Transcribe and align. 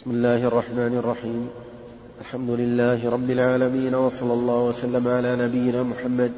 بسم 0.00 0.10
الله 0.10 0.46
الرحمن 0.46 0.98
الرحيم. 0.98 1.48
الحمد 2.20 2.50
لله 2.50 3.10
رب 3.10 3.30
العالمين 3.30 3.94
وصلى 3.94 4.32
الله 4.32 4.58
وسلم 4.68 5.08
على 5.08 5.36
نبينا 5.36 5.82
محمد 5.82 6.32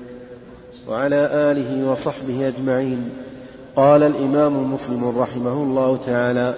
وعلى 0.89 1.31
آله 1.33 1.91
وصحبه 1.91 2.49
أجمعين. 2.49 3.11
قال 3.77 4.03
الإمام 4.03 4.75
مسلم 4.75 5.19
رحمه 5.19 5.53
الله 5.53 5.99
تعالى 6.07 6.55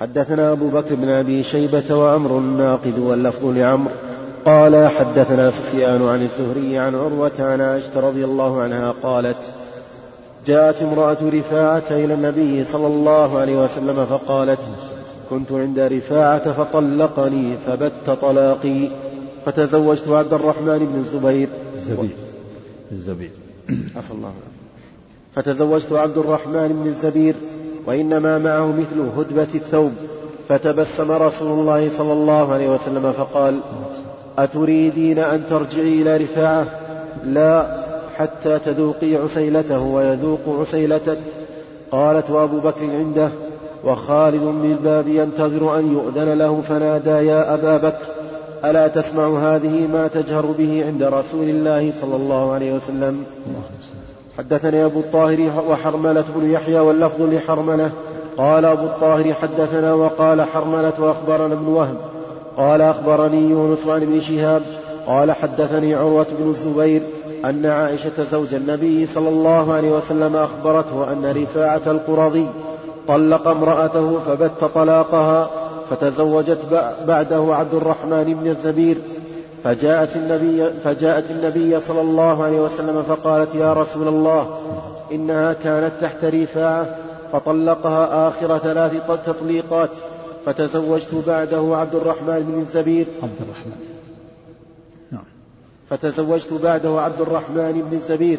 حدثنا 0.00 0.52
أبو 0.52 0.68
بكر 0.68 0.94
بن 0.94 1.08
أبي 1.08 1.42
شيبة 1.42 1.96
وعمر 1.98 2.38
الناقد 2.38 2.98
واللفظ 2.98 3.44
لعمر. 3.44 3.90
قال 4.44 4.88
حدثنا 4.88 5.50
سفيان 5.50 6.08
عن 6.08 6.22
الزهري 6.22 6.78
عن 6.78 6.94
عروة 6.94 7.38
عن 7.38 7.60
عائشة 7.60 8.00
رضي 8.00 8.24
الله 8.24 8.62
عنها 8.62 8.94
قالت 9.02 9.42
جاءت 10.46 10.82
امرأة 10.82 11.18
رفاعة 11.22 11.90
إلى 11.90 12.14
النبي 12.14 12.64
صلى 12.64 12.86
الله 12.86 13.38
عليه 13.38 13.64
وسلم 13.64 14.06
فقالت 14.06 14.60
كنت 15.30 15.52
عند 15.52 15.78
رفاعة 15.78 16.52
فطلقني 16.52 17.56
فبت 17.66 18.10
طلاقي. 18.22 18.88
فتزوجت 19.46 20.08
عبد 20.08 20.32
الرحمن 20.32 20.78
بن 20.78 20.98
الزبير. 20.98 21.48
الزبير. 21.74 22.16
الزبير. 22.92 23.30
عفى 23.96 24.10
الله 24.10 24.32
فتزوجت 25.36 25.92
عبد 25.92 26.18
الرحمن 26.18 26.68
بن 26.68 26.90
الزبير 26.90 27.34
وإنما 27.86 28.38
معه 28.38 28.66
مثل 28.66 29.00
هدبة 29.16 29.54
الثوب. 29.54 29.92
فتبسم 30.48 31.10
رسول 31.10 31.60
الله 31.60 31.90
صلى 31.98 32.12
الله 32.12 32.52
عليه 32.52 32.68
وسلم 32.74 33.12
فقال 33.12 33.60
أتريدين 34.38 35.18
أن 35.18 35.42
ترجعي 35.50 36.02
إلى 36.02 36.16
رفاعة؟ 36.16 36.66
لا 37.24 37.84
حتى 38.16 38.58
تذوقي 38.58 39.16
عسيلته 39.16 39.80
ويذوق 39.80 40.40
عسيلتك. 40.60 41.18
قالت 41.90 42.30
وأبو 42.30 42.60
بكر 42.60 42.84
عنده 42.84 43.30
وخالد 43.84 44.42
بالباب 44.62 45.08
ينتظر 45.08 45.78
أن 45.78 45.92
يؤذن 45.92 46.38
له 46.38 46.62
فنادى 46.68 47.10
يا 47.10 47.54
أبا 47.54 47.76
بكر 47.76 48.06
ألا 48.64 48.88
تسمع 48.88 49.54
هذه 49.54 49.86
ما 49.92 50.08
تجهر 50.08 50.46
به 50.46 50.84
عند 50.86 51.02
رسول 51.02 51.48
الله 51.48 51.92
صلى 52.00 52.16
الله 52.16 52.52
عليه 52.52 52.72
وسلم؟ 52.72 53.24
حدثني 54.38 54.84
أبو 54.84 55.00
الطاهر 55.00 55.64
وحرملة 55.68 56.24
بن 56.36 56.50
يحيى 56.50 56.78
واللفظ 56.78 57.22
لحرملة. 57.22 57.90
قال 58.36 58.64
أبو 58.64 58.84
الطاهر 58.84 59.34
حدثنا 59.34 59.94
وقال 59.94 60.42
حرملة 60.42 60.92
وأخبرنا 60.98 61.54
ابن 61.54 61.66
وهب. 61.66 61.96
قال 62.56 62.80
أخبرني 62.80 63.50
يونس 63.50 63.86
عن 63.86 64.02
ابن 64.02 64.20
شهاب. 64.20 64.62
قال 65.06 65.32
حدثني 65.32 65.94
عروة 65.94 66.26
بن 66.38 66.50
الزبير 66.50 67.02
أن 67.44 67.66
عائشة 67.66 68.24
زوج 68.30 68.54
النبي 68.54 69.06
صلى 69.06 69.28
الله 69.28 69.72
عليه 69.72 69.90
وسلم 69.90 70.36
أخبرته 70.36 71.12
أن 71.12 71.32
رفاعة 71.42 71.82
القرظي 71.86 72.46
طلق 73.08 73.48
امرأته 73.48 74.18
فبت 74.18 74.64
طلاقها 74.74 75.50
فتزوجت 75.90 76.58
بعده 77.06 77.54
عبد 77.54 77.74
الرحمن 77.74 78.24
بن 78.42 78.50
الزبير. 78.50 78.98
فجاءت 79.64 80.16
النبي 80.16 80.70
فجاءت 80.84 81.30
النبي 81.30 81.80
صلى 81.80 82.00
الله 82.00 82.44
عليه 82.44 82.60
وسلم 82.60 83.02
فقالت 83.02 83.54
يا 83.54 83.72
رسول 83.72 84.08
الله 84.08 84.58
إنها 85.12 85.52
كانت 85.52 85.92
تحت 86.00 86.24
رفاعة 86.24 86.96
فطلقها 87.32 88.28
آخر 88.28 88.58
ثلاث 88.58 88.92
تطليقات 89.26 89.90
فتزوجت 90.46 91.14
بعده 91.26 91.76
عبد 91.76 91.94
الرحمن 91.94 92.40
بن 92.40 92.60
الزبير. 92.60 93.06
عبد 93.22 93.40
الرحمن. 93.40 93.72
نعم. 95.10 95.24
فتزوجت 95.90 96.52
بعده 96.52 97.00
عبد 97.00 97.20
الرحمن 97.20 97.86
بن 97.90 97.96
الزبير 97.96 98.38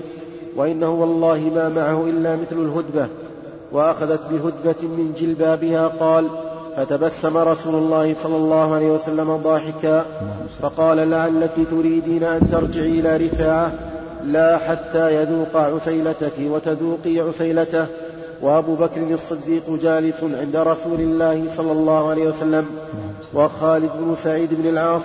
وإنه 0.55 0.89
والله 0.89 1.51
ما 1.55 1.69
معه 1.69 2.05
إلا 2.09 2.35
مثل 2.35 2.55
الهدبة. 2.55 3.07
وأخذت 3.71 4.19
بهدبة 4.31 4.81
من 4.87 5.13
جلبابها 5.19 5.87
قال 5.87 6.27
فتبسم 6.77 7.37
رسول 7.37 7.75
الله 7.75 8.15
صلى 8.23 8.35
الله 8.35 8.75
عليه 8.75 8.91
وسلم 8.91 9.35
ضاحكا 9.35 10.05
فقال 10.61 11.09
لعلك 11.09 11.51
تريدين 11.71 12.23
أن 12.23 12.51
ترجعي 12.51 12.99
إلى 12.99 13.17
رفاعة؟ 13.17 13.71
لا 14.25 14.57
حتى 14.57 15.15
يذوق 15.15 15.55
عسيلتك 15.55 16.33
وتذوقي 16.39 17.19
عسيلته. 17.19 17.85
وأبو 18.41 18.75
بكر 18.75 19.01
الصديق 19.13 19.69
جالس 19.81 20.23
عند 20.23 20.55
رسول 20.55 20.99
الله 20.99 21.43
صلى 21.57 21.71
الله 21.71 22.09
عليه 22.09 22.27
وسلم 22.27 22.65
وخالد 23.33 23.89
بن 23.99 24.15
سعيد 24.23 24.49
بن 24.53 24.69
العاص 24.69 25.01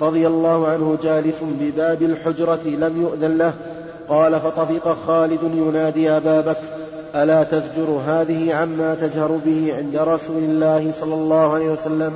رضي 0.00 0.26
الله 0.26 0.68
عنه 0.68 0.98
جالس 1.02 1.36
بباب 1.60 2.02
الحجرة 2.02 2.60
لم 2.64 3.02
يؤذن 3.02 3.38
له. 3.38 3.52
قال 4.08 4.40
فطفق 4.40 4.96
خالد 5.06 5.42
ينادي 5.42 6.10
أبا 6.10 6.40
بكر 6.40 6.64
ألا 7.14 7.42
تزجر 7.42 8.00
هذه 8.06 8.54
عما 8.54 8.94
تجهر 8.94 9.38
به 9.44 9.74
عند 9.76 9.96
رسول 9.96 10.42
الله 10.42 10.92
صلى 11.00 11.14
الله 11.14 11.54
عليه 11.54 11.70
وسلم؟ 11.70 12.12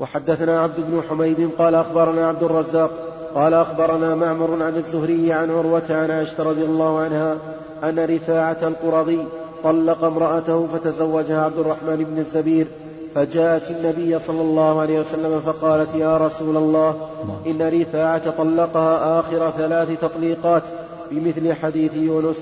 وحدثنا 0.00 0.60
عبد 0.60 0.76
بن 0.76 1.02
حميد 1.10 1.50
قال 1.58 1.74
أخبرنا 1.74 2.28
عبد 2.28 2.42
الرزاق 2.42 2.90
قال 3.34 3.54
أخبرنا 3.54 4.14
معمر 4.14 4.62
عن 4.62 4.76
الزهري 4.76 5.32
عن 5.32 5.50
عروة 5.50 5.82
عن 5.90 6.10
عائشة 6.10 6.42
رضي 6.42 6.64
الله 6.64 6.98
عنها 6.98 7.36
أن 7.84 7.98
رفاعة 7.98 8.56
القرظي 8.62 9.18
طلق 9.64 10.04
امرأته 10.04 10.66
فتزوجها 10.66 11.44
عبد 11.44 11.58
الرحمن 11.58 11.96
بن 11.96 12.18
الزبير 12.18 12.66
فجاءت 13.14 13.70
النبي 13.70 14.18
صلى 14.18 14.40
الله 14.40 14.80
عليه 14.80 15.00
وسلم 15.00 15.40
فقالت 15.40 15.94
يا 15.94 16.16
رسول 16.16 16.56
الله 16.56 16.94
إن 17.46 17.80
رفاعة 17.80 18.30
طلقها 18.30 19.20
آخر 19.20 19.50
ثلاث 19.58 20.00
تطليقات 20.00 20.62
بمثل 21.10 21.52
حديث 21.52 21.94
يونس. 21.94 22.36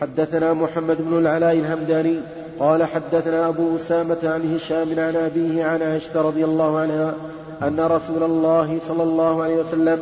حدثنا 0.00 0.52
محمد 0.52 0.96
بن 1.00 1.18
العلاء 1.18 1.52
الهمداني 1.52 2.16
قال 2.60 2.84
حدثنا 2.84 3.48
أبو 3.48 3.76
أسامة 3.76 4.16
عن 4.24 4.54
هشام 4.54 4.88
عن 5.00 5.16
أبيه 5.16 5.64
عن 5.64 5.82
عائشة 5.82 6.22
رضي 6.22 6.44
الله 6.44 6.78
عنها 6.78 7.14
أن 7.62 7.80
رسول 7.80 8.22
الله 8.22 8.78
صلى 8.88 9.02
الله 9.02 9.42
عليه 9.42 9.56
وسلم 9.56 9.98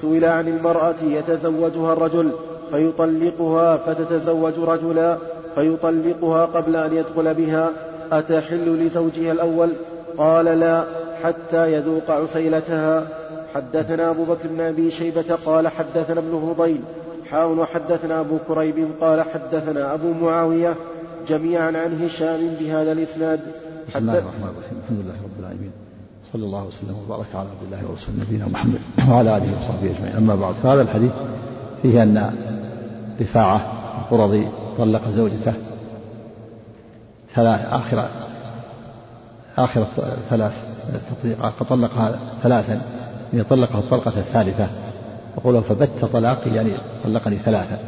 سئل 0.00 0.24
عن 0.24 0.48
المرأة 0.48 0.94
يتزوجها 1.02 1.92
الرجل 1.92 2.30
فيطلقها 2.70 3.76
فتتزوج 3.76 4.52
رجلا 4.58 5.18
فيطلقها 5.54 6.44
قبل 6.44 6.76
أن 6.76 6.92
يدخل 6.92 7.34
بها 7.34 7.70
أتحل 8.12 8.86
لزوجها 8.86 9.32
الأول؟ 9.32 9.68
قال 10.18 10.44
لا 10.44 10.84
حتى 11.22 11.72
يذوق 11.72 12.10
عسيلتها. 12.10 13.06
حدثنا 13.54 14.10
أبو 14.10 14.24
بكر 14.24 14.48
بن 14.48 14.60
أبي 14.60 14.90
شيبة 14.90 15.38
قال 15.46 15.68
حدثنا 15.68 16.20
ابن 16.20 16.54
فضيل 16.56 16.80
حاول 17.30 17.58
وحدثنا 17.58 18.20
أبو 18.20 18.38
كريب 18.48 18.88
قال 19.00 19.22
حدثنا 19.22 19.94
أبو 19.94 20.12
معاوية 20.12 20.76
جميعا 21.28 21.66
عن 21.66 22.04
هشام 22.04 22.40
بهذا 22.60 22.92
الإسناد. 22.92 23.40
بسم 23.88 23.98
الله 23.98 24.18
الرحمن 24.18 24.48
الرحيم. 24.56 24.78
الحمد 24.84 24.98
لله 25.04 25.14
رب 25.14 25.40
العالمين. 25.40 25.70
صلى 26.32 26.44
الله 26.44 26.64
وسلم 26.64 26.96
وبارك 27.04 27.26
على 27.34 27.48
عبد 27.48 27.72
الله 27.72 27.90
ورسوله 27.90 28.16
نبينا 28.20 28.46
محمد 28.48 28.80
وعلى 29.10 29.36
آله 29.36 29.56
وصحبه 29.56 29.90
أجمعين. 29.90 30.16
أما 30.16 30.34
بعد 30.34 30.54
فهذا 30.62 30.82
الحديث 30.82 31.10
فيه 31.82 32.02
أن 32.02 32.34
رفاعة 33.20 33.72
القرظي 33.98 34.48
طلق 34.78 35.08
زوجته 35.08 35.52
ثلاث 37.34 37.60
آخر 37.72 38.08
آخر 39.58 39.86
ثلاث 40.30 40.52
تطليقات 41.10 41.52
فطلقها 41.52 42.18
ثلاثا 42.42 42.80
يعني 43.32 43.44
طلقها 43.44 43.78
الطلقة 43.78 44.18
الثالثة. 44.18 44.68
يقول 45.38 45.62
فبت 45.62 46.04
طلاقي 46.04 46.50
يعني 46.50 46.76
طلقني 47.04 47.38
ثلاثة 47.38 47.78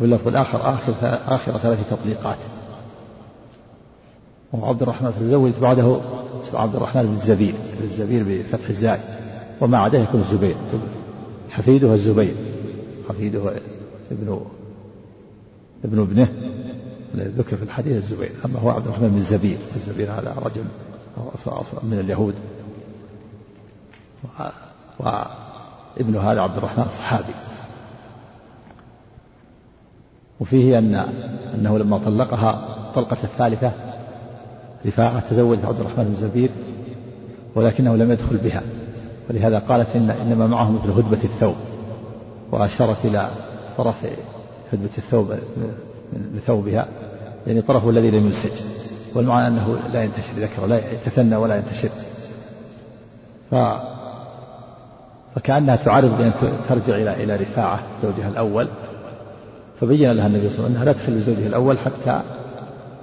واللفظ 0.00 0.28
الآخر 0.28 0.74
آخر 0.74 0.94
آخر 1.26 1.58
ثلاث 1.58 1.90
تطليقات. 1.90 2.38
وعبد 4.52 4.82
الرحمن 4.82 5.12
تزوج 5.20 5.52
بعده 5.62 6.00
عبد 6.52 6.76
الرحمن 6.76 7.02
بن 7.02 7.14
الزبير 7.14 7.54
الزبير 7.80 8.24
بفتح 8.28 8.68
الزاي 8.68 8.98
وما 9.60 9.78
عداه 9.78 10.00
يكون 10.00 10.20
الزبير 10.20 10.54
حفيده 11.50 11.94
الزبير 11.94 12.34
حفيده 13.08 13.40
ابن 14.10 14.40
ابن 15.84 16.00
ابنه 16.00 16.28
ذكر 17.16 17.56
في 17.56 17.62
الحديث 17.62 17.96
الزبير. 17.96 18.30
أما 18.44 18.58
هو 18.58 18.70
عبد 18.70 18.86
الرحمن 18.86 19.08
بن 19.08 19.16
الزبير 19.16 19.58
الزبير 19.76 20.10
هذا 20.10 20.34
رجل 20.44 20.64
من 21.82 21.98
اليهود. 22.00 22.34
و 25.00 25.08
ابن 26.00 26.16
هذا 26.16 26.40
عبد 26.40 26.56
الرحمن 26.56 26.84
صحابي 26.98 27.34
وفيه 30.40 30.78
أن 30.78 30.94
أنه 31.54 31.78
لما 31.78 31.98
طلقها 31.98 32.50
الطلقة 32.88 33.16
الثالثة 33.24 33.72
رفاعة 34.86 35.20
تزوج 35.20 35.58
عبد 35.64 35.80
الرحمن 35.80 36.04
بن 36.04 36.16
زبير 36.28 36.50
ولكنه 37.54 37.96
لم 37.96 38.12
يدخل 38.12 38.36
بها. 38.36 38.62
ولهذا 39.30 39.58
قالت 39.58 39.96
إن 39.96 40.10
إنما 40.10 40.46
معه 40.46 40.70
مثل 40.70 40.90
هدبة 40.90 41.24
الثوب 41.24 41.54
وأشارت 42.52 43.04
إلى 43.04 43.30
طرف 43.76 43.96
هدبة 44.72 44.90
الثوب 44.98 45.34
لثوبها 46.34 46.86
يعني 47.46 47.60
طرفه 47.60 47.90
الذي 47.90 48.10
لم 48.10 48.26
ينسج 48.26 48.52
والمعنى 49.14 49.48
أنه 49.48 49.78
لا 49.92 50.04
ينتشر 50.04 50.32
ذكره 50.36 50.66
لا 50.66 50.92
يتثنى 50.92 51.36
ولا 51.36 51.56
ينتشر. 51.56 51.88
ف 53.50 53.54
فكأنها 55.34 55.76
تعرض 55.76 56.18
بأن 56.18 56.32
ترجع 56.68 56.96
إلى 56.96 57.24
إلى 57.24 57.36
رفاعة 57.36 57.80
زوجها 58.02 58.28
الأول. 58.28 58.68
فبين 59.80 60.12
لها 60.12 60.26
النبي 60.26 60.50
صلى 60.50 60.66
الله 60.66 60.68
عليه 60.68 60.74
وسلم 60.74 60.76
أنها 60.76 60.84
لا 60.84 60.92
تخل 60.92 61.20
زوجها 61.20 61.46
الأول 61.46 61.78
حتى 61.78 62.20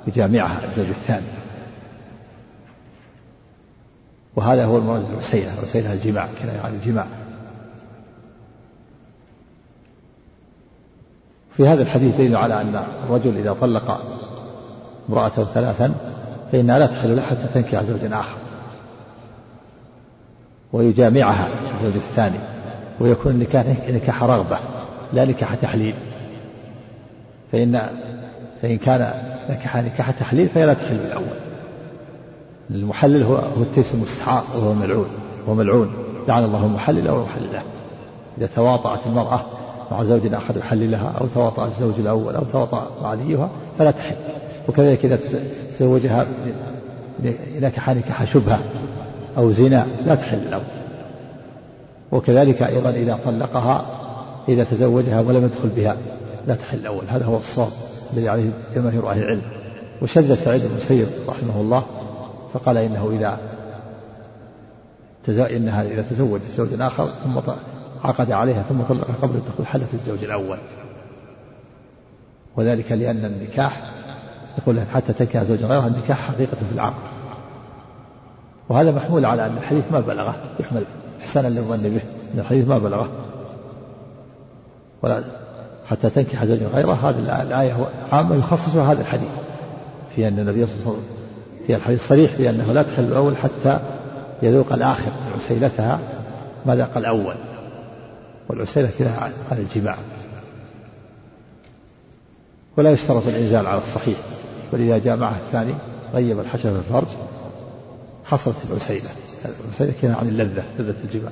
يجامعها 0.08 0.66
الزوج 0.68 0.88
الثاني. 0.88 1.26
وهذا 4.36 4.66
هو 4.66 4.78
المراد 4.78 5.08
بالعسيلة 5.08 5.54
العسيلة 5.54 5.94
الجماع 5.94 6.30
كناية 6.42 6.60
عن 6.60 6.74
الجماع. 6.74 7.06
في 11.58 11.68
هذا 11.68 11.82
الحديث 11.82 12.16
دليل 12.16 12.36
على 12.36 12.62
أن 12.62 12.84
الرجل 13.06 13.38
إذا 13.38 13.54
طلق 13.54 14.02
امرأته 15.10 15.46
ثلاثا 15.46 15.94
فإنها 16.52 16.80
لا 16.80 16.86
تحل 16.86 17.16
له 17.16 17.22
حتى 17.22 17.48
تنكح 17.54 17.84
زوجا 17.84 18.20
آخر. 18.20 18.41
ويجامعها 20.74 21.48
الزوج 21.74 21.94
الثاني 21.96 22.38
ويكون 23.00 23.32
النكاح 23.32 23.66
نكاح 23.90 24.24
رغبة 24.24 24.58
لا 25.14 25.26
نكاح 25.26 25.56
تحليل. 25.56 25.94
فإن 27.52 27.90
فإن 28.62 28.78
كان 28.78 29.14
نكح 29.50 29.78
نكاح 29.78 30.12
تحليل 30.12 30.50
فهي 30.50 30.66
لا 30.66 30.74
تحل 30.74 30.96
الأول 30.96 31.38
المحلل 32.70 33.24
هو 33.24 33.36
هو 33.36 33.62
التيس 33.62 33.94
المستحار 33.94 34.44
وهو 34.56 34.74
ملعون 34.74 35.08
هو 35.50 35.54
ملعون. 35.54 35.94
لعن 36.28 36.44
الله 36.44 36.66
المحلل 36.66 37.08
أو 37.08 37.16
المحللة. 37.16 37.64
إذا 38.38 38.48
تواطأت 38.56 39.00
المرأة 39.06 39.46
مع 39.92 40.04
زوج 40.04 40.34
آخر 40.34 40.58
يحللها 40.58 41.14
أو 41.22 41.28
تواطأ 41.28 41.66
الزوج 41.66 41.94
الأول 42.00 42.36
أو 42.36 42.44
تواطأ 42.44 43.08
عليها 43.08 43.50
فلا 43.80 43.92
تحل. 43.92 44.16
وكذلك 44.70 45.06
إذا 45.06 45.20
تزوجها 45.80 46.28
نكح 47.62 47.90
نكاح 47.90 48.24
شبهة 48.24 48.60
أو 49.38 49.52
زنا 49.52 49.88
لا 50.06 50.16
تحل 50.16 50.38
الأول 50.38 50.64
وكذلك 52.12 52.62
أيضا 52.62 52.90
إذا 52.90 53.20
طلقها 53.26 53.86
إذا 54.50 54.64
تزوجها 54.64 55.22
ولم 55.22 55.46
يدخل 55.46 55.70
بها 55.70 55.98
لا 56.48 56.56
تحل 56.56 56.78
الأول 56.78 57.04
هذا 57.08 57.26
هو 57.26 57.38
الصواب 57.38 57.72
الذي 58.14 58.30
عليه 58.30 58.50
جماهير 58.76 59.10
أهل 59.10 59.20
العلم. 59.20 59.42
وشد 60.02 60.34
سعيد 60.34 60.62
بن 60.62 60.72
المسيب 60.72 61.08
رحمه 61.30 61.62
الله 61.62 61.86
فقال 62.54 62.78
إنه 62.78 63.10
إذا 63.12 63.40
إنها 65.30 65.84
إذا 65.84 66.02
تزوجت 66.02 66.44
زوج 66.58 66.82
آخر 66.82 67.10
ثم 67.24 67.40
عقد 68.04 68.32
عليها 68.32 68.64
ثم 68.64 68.82
طلقها 68.82 69.16
قبل 69.22 69.36
الدخول 69.36 69.68
حلت 69.68 69.94
الزوج 69.94 70.24
الأول. 70.24 70.58
وذلك 72.58 72.92
لأن 72.92 73.26
النكاح 73.26 73.92
يقول 74.58 74.82
حتى 74.82 75.14
تنكح 75.14 75.44
زوجا 75.44 75.68
غيرها 75.68 75.88
النكاح 75.88 76.32
حقيقة 76.32 76.58
في 76.70 76.76
العقد. 76.76 77.21
وهذا 78.72 78.92
محمول 78.92 79.26
على 79.26 79.46
أن 79.46 79.58
الحديث 79.58 79.84
ما 79.92 80.00
بلغه. 80.00 80.36
يحمل 80.60 80.84
إحسانا 81.22 81.48
للظن 81.48 81.90
به 81.90 82.02
أن 82.34 82.40
الحديث 82.40 82.68
ما 82.68 82.78
بلغه. 82.78 83.10
ولا 85.02 85.24
حتى 85.86 86.10
تنكح 86.10 86.46
زوجا 86.46 86.68
غيره. 86.68 86.94
هذه 86.94 87.42
الآية 87.42 87.76
عامة 88.12 88.36
يخصصها 88.36 88.92
هذا 88.92 89.02
الحديث. 89.02 89.30
في 90.16 90.28
أن 90.28 90.40
النبي 90.40 90.68
صلى 90.68 90.76
الله 90.76 90.86
عليه 90.86 90.92
وسلم 90.92 91.04
في 91.68 91.76
الحديث 91.76 92.08
صريح 92.08 92.32
في 92.32 92.50
أنه 92.50 92.74
لا 92.74 92.84
تحل 92.84 93.04
الأول 93.04 93.38
حتى 93.38 93.80
يذوق 94.42 94.74
الآخر 94.74 95.12
عسيلتها 95.36 96.00
ما 96.66 96.76
ذاق 96.76 96.98
الأول. 96.98 97.36
والعسيلة 98.50 98.88
فيها 98.88 99.32
عن 99.52 99.58
الجماع. 99.58 99.96
ولا 102.78 102.92
يشترط 102.92 103.28
الإنزال 103.28 103.68
على 103.68 103.82
الصحيح. 103.82 104.18
ولذا 104.74 104.98
جاء 104.98 105.18
معه 105.18 105.36
الثاني 105.48 105.74
غيب 106.14 106.40
الحشر 106.40 106.72
في 106.72 106.78
الفرج. 106.78 107.08
حصلت 108.32 108.56
العسيلة. 108.72 109.10
العسيلة 109.66 109.94
كان 110.02 110.12
عن 110.12 110.28
اللذة 110.28 110.64
لذة 110.80 110.96
الجماع 111.04 111.32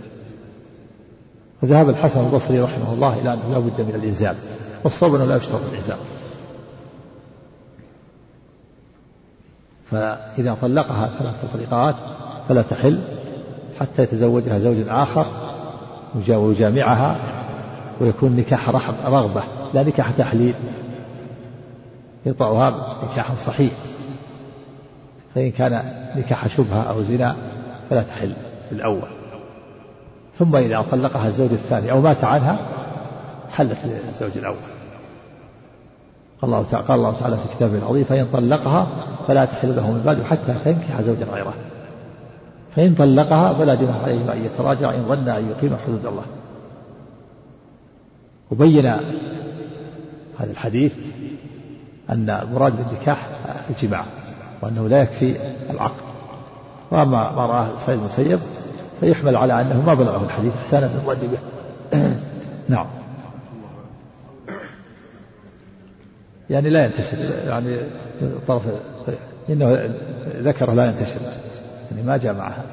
وذهب 1.63 1.89
الحسن 1.89 2.19
البصري 2.19 2.59
رحمه 2.59 2.93
الله 2.93 3.19
إلى 3.19 3.33
أنه 3.33 3.49
لا 3.51 3.59
بد 3.59 3.81
من 3.81 3.95
الإنزال. 3.95 4.35
والصواب 4.83 5.15
أنه 5.15 5.25
لا 5.25 5.35
يشترط 5.35 5.61
الإنزال. 5.71 5.97
فإذا 9.91 10.57
طلقها 10.61 11.09
ثلاث 11.19 11.35
طلقات 11.53 11.95
فلا 12.49 12.61
تحل 12.61 12.99
حتى 13.79 14.03
يتزوجها 14.03 14.59
زوج 14.59 14.77
آخر 14.87 15.25
ويجامعها 16.29 17.17
ويكون 18.01 18.35
نكاح 18.35 18.69
رغبة 19.05 19.43
لا 19.73 19.83
نكاح 19.83 20.11
تحليل. 20.11 20.53
يطأها 22.25 22.97
نكاح 23.03 23.35
صحيح. 23.35 23.71
فإن 25.35 25.51
كان 25.51 25.93
نكاح 26.15 26.47
شبهة 26.47 26.81
أو 26.81 27.03
زنا 27.03 27.35
فلا 27.89 28.03
تحل 28.03 28.33
في 28.69 28.75
الأول. 28.75 29.09
ثم 30.39 30.55
إذا 30.55 30.85
طلقها 30.91 31.27
الزوج 31.27 31.51
الثاني 31.51 31.91
أو 31.91 32.01
مات 32.01 32.23
عنها 32.23 32.59
حلت 33.51 33.77
للزوج 33.85 34.37
الأول. 34.37 34.57
قال 36.41 36.53
الله 36.53 36.65
تعالى, 36.71 36.87
قال 36.87 36.99
الله 36.99 37.19
تعالى 37.19 37.37
في 37.37 37.55
كتابه 37.55 37.77
العظيم 37.77 38.03
فإن 38.03 38.27
طلقها 38.33 38.87
فلا 39.27 39.45
تحل 39.45 39.75
له 39.75 39.91
من 39.91 40.01
بعد 40.05 40.23
حتى 40.23 40.55
تنكح 40.65 41.01
زوجا 41.01 41.25
غيره. 41.25 41.53
فإن 42.75 42.95
طلقها 42.95 43.53
فلا 43.53 43.75
جناح 43.75 43.95
عليهما 43.95 44.33
أن 44.33 44.45
يتراجع 44.45 44.89
إن 44.89 45.05
ظن 45.07 45.29
أن 45.29 45.49
يقيم 45.49 45.77
حدود 45.85 46.05
الله. 46.05 46.25
وبين 48.51 48.85
هذا 50.37 50.51
الحديث 50.51 50.93
أن 52.09 52.29
المراد 52.29 52.77
بالنكاح 52.77 53.29
الجماع. 53.69 54.05
وأنه 54.61 54.87
لا 54.87 55.01
يكفي 55.01 55.35
العقد. 55.69 56.03
وأما 56.91 57.31
ما 57.31 57.45
رآه 57.45 57.67
سيد 57.85 57.99
المسيب 57.99 58.39
فيحمل 58.99 59.35
على 59.35 59.61
أنه 59.61 59.83
ما 59.85 59.93
بلغه 59.93 60.23
الحديث 60.25 60.53
إحسانا 60.55 60.87
بالظن 60.87 61.27
به. 61.27 61.37
نعم. 62.75 62.85
يعني 66.49 66.69
لا 66.69 66.85
ينتشر 66.85 67.17
يعني 67.47 67.77
طرف 68.47 68.63
إنه 69.49 69.89
ذكره 70.37 70.73
لا 70.73 70.85
ينتشر 70.85 71.19
يعني 71.91 72.03
ما 72.07 72.17
جاء 72.17 72.33
معها 72.33 72.63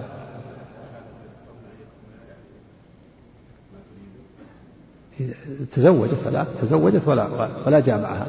تزوجت 5.72 6.14
فلا 6.24 6.44
تزوجت 6.62 7.08
ولا 7.08 7.28
ولا 7.66 7.80
جاء 7.80 8.00
معها. 8.00 8.26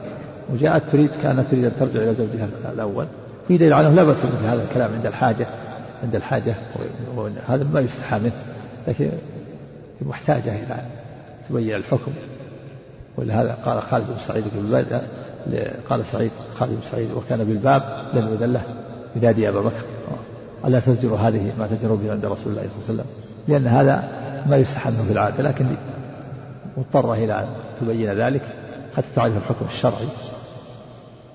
وجاءت 0.54 0.90
تريد 0.90 1.10
كانت 1.24 1.52
تريد 1.52 1.66
أن 1.66 1.72
ترجع 1.80 2.00
إلى 2.00 2.14
زوجها 2.16 2.50
الأول. 2.74 3.08
في 3.48 3.58
دليل 3.58 3.74
على 3.74 3.90
لا 3.90 4.04
بأس 4.04 4.18
مثل 4.18 4.46
هذا 4.46 4.64
الكلام 4.64 4.94
عند 4.94 5.06
الحاجة 5.06 5.48
عند 6.04 6.16
الحاجة 6.16 6.56
وهذا 7.16 7.64
ما 7.74 7.80
يستحى 7.80 8.20
منه 8.20 8.32
لكن 8.88 9.10
محتاجة 10.02 10.52
إلى 10.52 10.78
تبين 11.50 11.76
الحكم. 11.76 12.12
ولهذا 13.18 13.58
قال 13.66 13.82
خالد 13.82 14.06
بن 14.08 14.20
سعيد 14.20 14.44
قال 15.90 16.06
سعيد 16.12 16.32
خالد 16.60 16.72
بن 16.72 16.82
سعيد 16.92 17.12
وكان 17.12 17.44
بالباب 17.44 17.84
لم 18.14 18.34
يذن 18.34 18.54
له 18.54 18.62
ينادي 19.16 19.50
أبا 19.50 19.62
بكر 19.62 19.84
ألا 20.66 20.80
تزجر 20.80 21.16
هذه 21.16 21.52
ما 21.60 21.68
تزجر 21.68 21.96
به 21.96 22.12
عند 22.12 22.26
رسول 22.26 22.48
الله 22.48 22.62
صلى 22.62 22.72
الله 22.72 22.84
عليه 22.90 22.94
وسلم؟ 22.94 23.06
لأن 23.48 23.68
هذا 23.68 24.10
ما 24.50 24.58
يستحى 24.58 24.92
منه 24.92 25.04
في 25.04 25.12
العادة 25.12 25.44
لكن 25.44 25.66
مضطرة 26.78 27.14
إلى 27.14 27.34
أن 27.40 27.48
تبين 27.82 28.14
ذلك 28.14 28.42
حتى 28.98 29.08
تعرف 29.16 29.38
الحكم 29.38 29.66
الشرعي. 29.66 30.08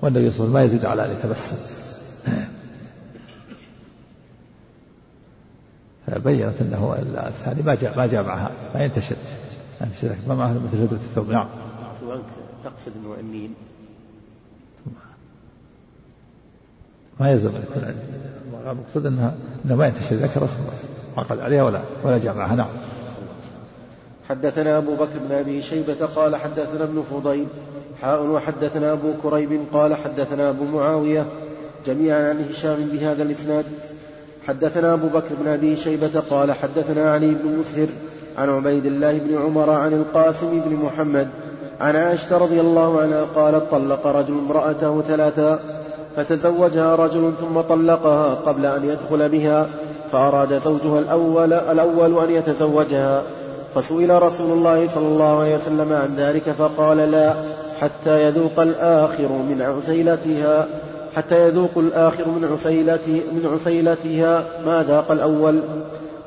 والنبي 0.01 0.31
صلى 0.31 0.45
الله 0.45 0.49
عليه 0.49 0.49
وسلم 0.49 0.53
ما 0.53 0.63
يزيد 0.63 0.85
على 0.85 1.05
أن 1.05 1.11
يتبسم 1.11 1.82
فبينت 6.13 6.61
أنه 6.61 6.95
الثاني 7.27 7.61
ما 7.61 7.75
جاء 7.75 7.97
ما 7.97 8.07
جاء 8.07 8.23
معها 8.23 8.51
ما 8.75 8.83
ينتشر. 8.83 9.15
ما 10.27 10.35
معها 10.35 10.53
مثل 10.53 10.83
هدوء 10.83 10.99
الثوب 10.99 11.29
نعم. 11.29 11.47
تقصد 12.63 12.91
المؤمنين 12.95 13.53
ما 17.19 17.31
يلزم 17.31 17.51
المقصود 18.65 19.05
انها 19.05 19.35
إنه 19.65 19.75
ما 19.75 19.87
ينتشر. 19.87 20.15
ذكره 20.15 20.49
عقد 21.17 21.39
عليها 21.39 21.63
ولا 21.63 21.81
ولا 22.03 22.17
جاء 22.17 22.35
معها. 22.35 22.55
نعم. 22.55 22.69
حدثنا 24.29 24.77
أبو 24.77 24.95
بكر 24.95 25.19
بن 25.19 25.31
أبي 25.31 25.61
شيبة 25.61 26.05
قال 26.05 26.35
حدثنا 26.35 26.83
ابن 26.83 27.03
فضيل 27.11 27.47
حاء 28.01 28.25
وحدثنا 28.25 28.91
أبو 28.93 29.13
كريب 29.23 29.61
قال 29.73 29.95
حدثنا 29.95 30.49
أبو 30.49 30.65
معاوية 30.65 31.25
جميعا 31.85 32.29
عن 32.29 32.49
هشام 32.49 32.89
بهذا 32.89 33.23
الإسناد. 33.23 33.65
حدثنا 34.47 34.93
أبو 34.93 35.07
بكر 35.07 35.29
بن 35.41 35.47
أبي 35.47 35.75
شيبة 35.75 36.19
قال 36.29 36.51
حدثنا 36.51 37.13
علي 37.13 37.27
بن 37.27 37.57
مسهر 37.59 37.87
عن 38.37 38.49
عبيد 38.49 38.85
الله 38.85 39.17
بن 39.17 39.37
عمر 39.37 39.69
عن 39.69 39.93
القاسم 39.93 40.61
بن 40.65 40.75
محمد 40.75 41.27
عن 41.81 41.95
عائشة 41.95 42.37
رضي 42.37 42.61
الله 42.61 43.01
عنها 43.01 43.23
قالت 43.35 43.71
طلق 43.71 44.07
رجل 44.07 44.33
امرأته 44.33 45.01
ثلاثا 45.01 45.59
فتزوجها 46.15 46.95
رجل 46.95 47.33
ثم 47.39 47.61
طلقها 47.61 48.33
قبل 48.33 48.65
أن 48.65 48.85
يدخل 48.85 49.29
بها 49.29 49.67
فأراد 50.11 50.61
زوجها 50.61 50.99
الأول 50.99 51.53
الأول 51.53 52.23
أن 52.23 52.31
يتزوجها. 52.31 53.23
فسئل 53.75 54.23
رسول 54.23 54.51
الله 54.51 54.87
صلى 54.87 55.07
الله 55.07 55.39
عليه 55.39 55.55
وسلم 55.55 55.93
عن 55.93 56.15
ذلك 56.17 56.43
فقال 56.43 56.97
لا 56.97 57.33
حتى 57.81 58.23
يذوق 58.23 58.59
الآخر 58.59 59.27
من 59.27 59.61
عسيلتها 59.61 60.67
حتى 61.15 61.47
يذوق 61.47 61.77
الآخر 61.77 62.27
من 62.27 62.49
عسيلته 62.53 63.21
من 63.31 63.49
عسيلتها 63.53 64.45
ما 64.65 64.85
ذاق 64.87 65.11
الأول. 65.11 65.59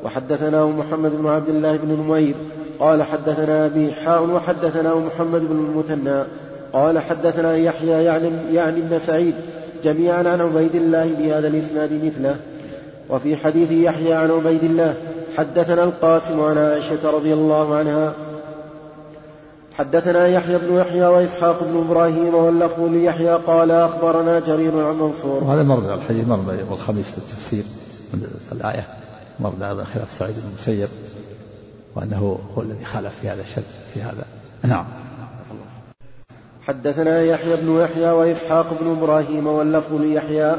وحدثناه 0.04 0.68
محمد 0.68 1.12
بن 1.18 1.26
عبد 1.26 1.48
الله 1.48 1.76
بن 1.76 2.04
نمير. 2.04 2.34
قال 2.78 3.02
حدثنا 3.02 3.66
أبي 3.66 3.92
حاء 3.92 4.22
وحدثناه 4.22 4.98
محمد 4.98 5.40
بن 5.40 5.56
المثنى. 5.56 6.24
قال 6.72 6.98
حدثنا 6.98 7.56
يحيى 7.56 8.04
يعني 8.04 8.30
يعني 8.52 8.80
ابن 8.80 8.98
سعيد 8.98 9.34
جميعا 9.84 10.18
عن 10.18 10.40
عبيد 10.40 10.74
الله 10.74 11.10
بهذا 11.18 11.48
الإسناد 11.48 11.92
مثله. 12.04 12.36
وفي 13.10 13.36
حديث 13.36 13.70
يحيى 13.70 14.12
عن 14.12 14.30
عبيد 14.30 14.64
الله 14.64 14.94
حدثنا 15.36 15.84
القاسم 15.84 16.40
عن 16.40 16.58
عائشة 16.58 17.10
رضي 17.10 17.32
الله 17.32 17.74
عنها 17.74 18.12
حدثنا 19.78 20.26
يحيى 20.26 20.59
بن 20.59 20.76
يحيى 20.76 21.06
وإسحاق 21.06 21.64
بن 21.64 21.76
إبراهيم 21.76 22.35
واللفظ 22.35 22.80
ليحيى 22.80 23.35
قال 23.35 23.71
أخبرنا 23.71 24.40
جرير 24.40 24.87
عن 24.87 24.95
منصور. 24.95 25.45
وهذا 25.45 25.62
مرد 25.62 25.88
الحديث 25.88 26.28
مرد 26.28 26.59
يوم 26.59 26.73
الخميس 26.73 27.11
في 27.11 27.18
التفسير 27.18 27.64
من 28.14 28.26
الآية. 28.52 28.87
مرد 29.40 29.62
هذا 29.62 29.85
خلاف 29.85 30.12
سعيد 30.18 30.35
بن 30.35 30.49
المسيب 30.49 30.88
وأنه 31.97 32.38
هو 32.56 32.62
الذي 32.62 32.85
خالف 32.85 33.21
في 33.21 33.28
هذا 33.28 33.42
الشد 33.42 33.64
في 33.95 34.02
هذا. 34.02 34.25
نعم. 34.62 34.85
حدثنا 36.62 37.23
يحيى 37.23 37.56
بن 37.56 37.80
يحيى 37.80 38.11
وإسحاق 38.11 38.66
بن 38.80 38.90
إبراهيم 38.90 39.47
واللفظ 39.47 39.95
ليحيى 39.95 40.56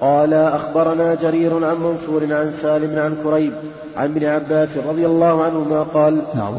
قال 0.00 0.34
أخبرنا 0.34 1.14
جرير 1.14 1.64
عن 1.64 1.76
منصور 1.76 2.34
عن 2.34 2.52
سالم 2.52 2.98
عن 2.98 3.16
كريب 3.24 3.52
عن 3.96 4.04
ابن 4.04 4.24
عباس 4.24 4.76
رضي 4.76 5.06
الله 5.06 5.44
عنهما 5.44 5.82
قال 5.82 6.22
نعم 6.34 6.54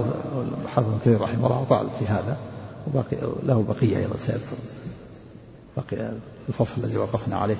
حافظ 0.75 0.99
كثير 1.01 1.21
رحمه 1.21 1.47
الله 1.47 1.65
طال 1.69 1.87
في 1.99 2.05
هذا 2.07 2.37
وبقي 2.87 3.17
له 3.43 3.65
بقية 3.69 3.97
أيضا 3.97 4.17
سيذكر 4.17 4.55
بقي 5.77 6.11
الفصل 6.49 6.73
الذي 6.83 6.97
وقفنا 6.97 7.37
عليه. 7.37 7.57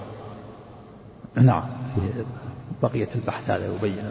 نعم 1.36 1.63
في 1.96 2.01
بقية 2.84 3.10
البحث 3.15 3.50
هذا 3.50 3.65
يبين 3.65 4.10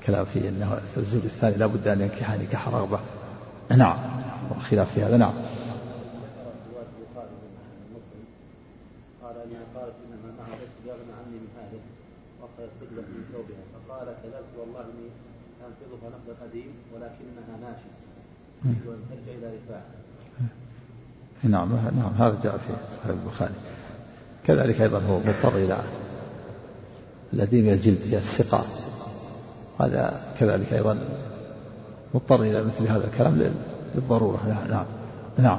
الكلام 0.00 0.24
فيه 0.24 0.48
أنه 0.48 0.80
في 0.94 1.00
الزوج 1.00 1.22
الثاني 1.24 1.56
لا 1.56 1.66
بد 1.66 1.88
أن 1.88 2.00
ينكح 2.00 2.34
نكاح 2.34 2.68
رغبة. 2.68 3.00
نعم 3.76 3.98
والخلاف 4.50 4.94
في 4.94 5.02
هذا 5.02 5.16
نعم. 5.16 5.32
نعم 21.44 21.68
نعم 21.72 22.12
هذا 22.18 22.36
جاء 22.42 22.52
في 22.52 22.72
صحيح 22.96 23.16
البخاري. 23.24 23.54
كذلك 24.46 24.80
أيضا 24.80 24.98
هو 24.98 25.18
مضطر 25.18 25.56
إلى 25.56 25.78
من 27.32 27.72
الجلد 27.72 27.98
هي 28.10 28.18
السقاء 28.18 28.66
هذا 29.80 30.20
كذلك 30.40 30.72
أيضا 30.72 30.98
مضطر 32.14 32.42
إلى 32.42 32.64
مثل 32.64 32.88
هذا 32.88 33.04
الكلام 33.12 33.52
للضرورة. 33.94 34.38
نعم 34.70 34.84
نعم. 35.38 35.58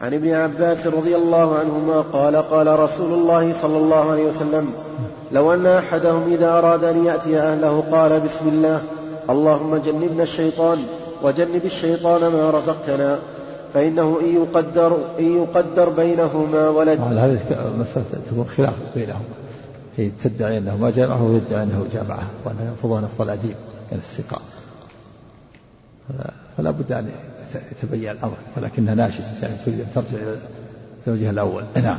عن 0.00 0.14
ابن 0.14 0.32
عباس 0.32 0.86
رضي 0.86 1.16
الله 1.16 1.58
عنهما 1.58 2.00
قال 2.00 2.36
قال 2.36 2.80
رسول 2.80 3.12
الله 3.12 3.54
صلى 3.62 3.76
الله 3.76 4.10
عليه 4.10 4.24
وسلم 4.24 4.72
لو 5.32 5.54
أن 5.54 5.66
أحدهم 5.66 6.32
إذا 6.32 6.58
أراد 6.58 6.84
أن 6.84 7.04
يأتي 7.04 7.38
أهله 7.38 7.80
قال 7.92 8.20
بسم 8.20 8.48
الله 8.48 8.80
اللهم 9.30 9.76
جنبنا 9.76 10.22
الشيطان 10.22 10.78
وجنب 11.22 11.64
الشيطان 11.64 12.20
ما 12.32 12.50
رزقتنا 12.50 13.18
فإنه 13.74 14.18
إن 14.20 14.34
يقدر 14.34 14.96
إن 15.18 15.36
يقدر 15.36 15.88
بينهما 15.88 16.68
ولد. 16.68 17.00
هذه 17.00 17.40
مسألة 17.78 18.04
تكون 18.30 18.46
خلاف 18.56 18.74
بينهما 18.94 19.20
هي 19.96 20.10
تدعي 20.10 20.58
أنه 20.58 20.76
ما 20.76 20.90
جامعه 20.90 21.22
ويدعي 21.22 21.62
أنه 21.62 21.86
جامعه 21.92 22.30
وأنه 22.44 22.60
ينفضها 22.68 23.00
نفض 23.00 23.22
الأديب 23.22 23.56
من 23.92 23.98
السقاء 23.98 24.42
فلا 26.56 26.70
بد 26.70 26.92
أن 26.92 27.10
يتبين 27.72 28.10
الأمر 28.10 28.36
ولكنها 28.56 28.94
ناشزة 28.94 29.32
يعني 29.42 29.54
ترجع 29.94 30.08
إلى 30.12 30.36
زوجها 31.06 31.30
الأول. 31.30 31.64
نعم. 31.76 31.98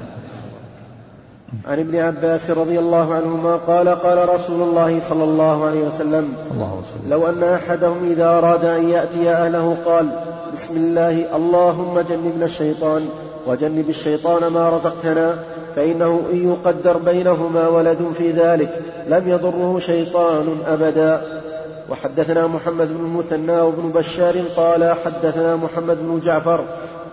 عن 1.68 1.80
ابن 1.80 1.96
عباس 1.96 2.50
رضي 2.50 2.80
الله 2.80 3.14
عنهما 3.14 3.56
قال 3.56 3.90
قال 3.90 4.30
رسول 4.30 4.62
الله 4.62 5.00
صلى 5.10 5.24
الله 5.24 5.66
عليه 5.66 5.82
وسلم 5.88 6.34
الله 6.52 6.82
لو 7.10 7.30
أن 7.30 7.44
أحدهم 7.44 8.12
إذا 8.12 8.26
أراد 8.26 8.66
أن 8.66 8.90
يأتي 8.90 9.30
أهله 9.30 9.78
قال 9.86 10.10
بسم 10.54 10.78
الله 10.78 11.36
اللهم 11.36 12.00
جنبنا 12.00 12.46
الشيطان 12.46 13.10
وجنب 13.48 13.90
الشيطان 13.90 14.48
ما 14.48 14.70
رزقتنا 14.70 15.36
فإنه 15.76 16.22
إن 16.32 16.52
يقدر 16.52 16.98
بينهما 16.98 17.68
ولد 17.68 18.12
في 18.18 18.32
ذلك 18.32 18.82
لم 19.08 19.30
يضره 19.30 19.80
شيطان 19.80 20.58
أبدا. 20.68 21.22
وحدثنا 21.90 22.48
محمد 22.48 22.88
بن 22.88 23.06
المثنى 23.06 23.62
وابن 23.62 23.90
بشار 23.90 24.36
قال 24.58 24.96
حدثنا 25.06 25.56
محمد 25.56 25.98
بن 26.02 26.20
جعفر 26.20 26.64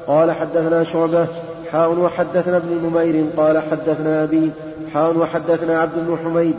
قال 0.07 0.33
حدثنا 0.33 0.85
شعبة 0.85 1.27
حاء 1.73 1.91
وحدثنا 1.99 2.57
ابن 2.57 2.87
نمير 2.87 3.25
قال 3.37 3.63
حدثنا 3.71 4.25
أبي 4.25 4.51
حاء 4.95 5.17
وحدثنا 5.17 5.81
عبد 5.81 5.95
بن 5.95 6.17
حميد 6.25 6.55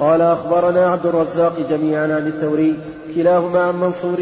قال 0.00 0.20
أخبرنا 0.20 0.86
عبد 0.86 1.06
الرزاق 1.06 1.52
جميعا 1.70 2.02
عن 2.02 2.26
الثوري 2.26 2.78
كلاهما 3.14 3.60
عن 3.60 3.80
منصور 3.80 4.16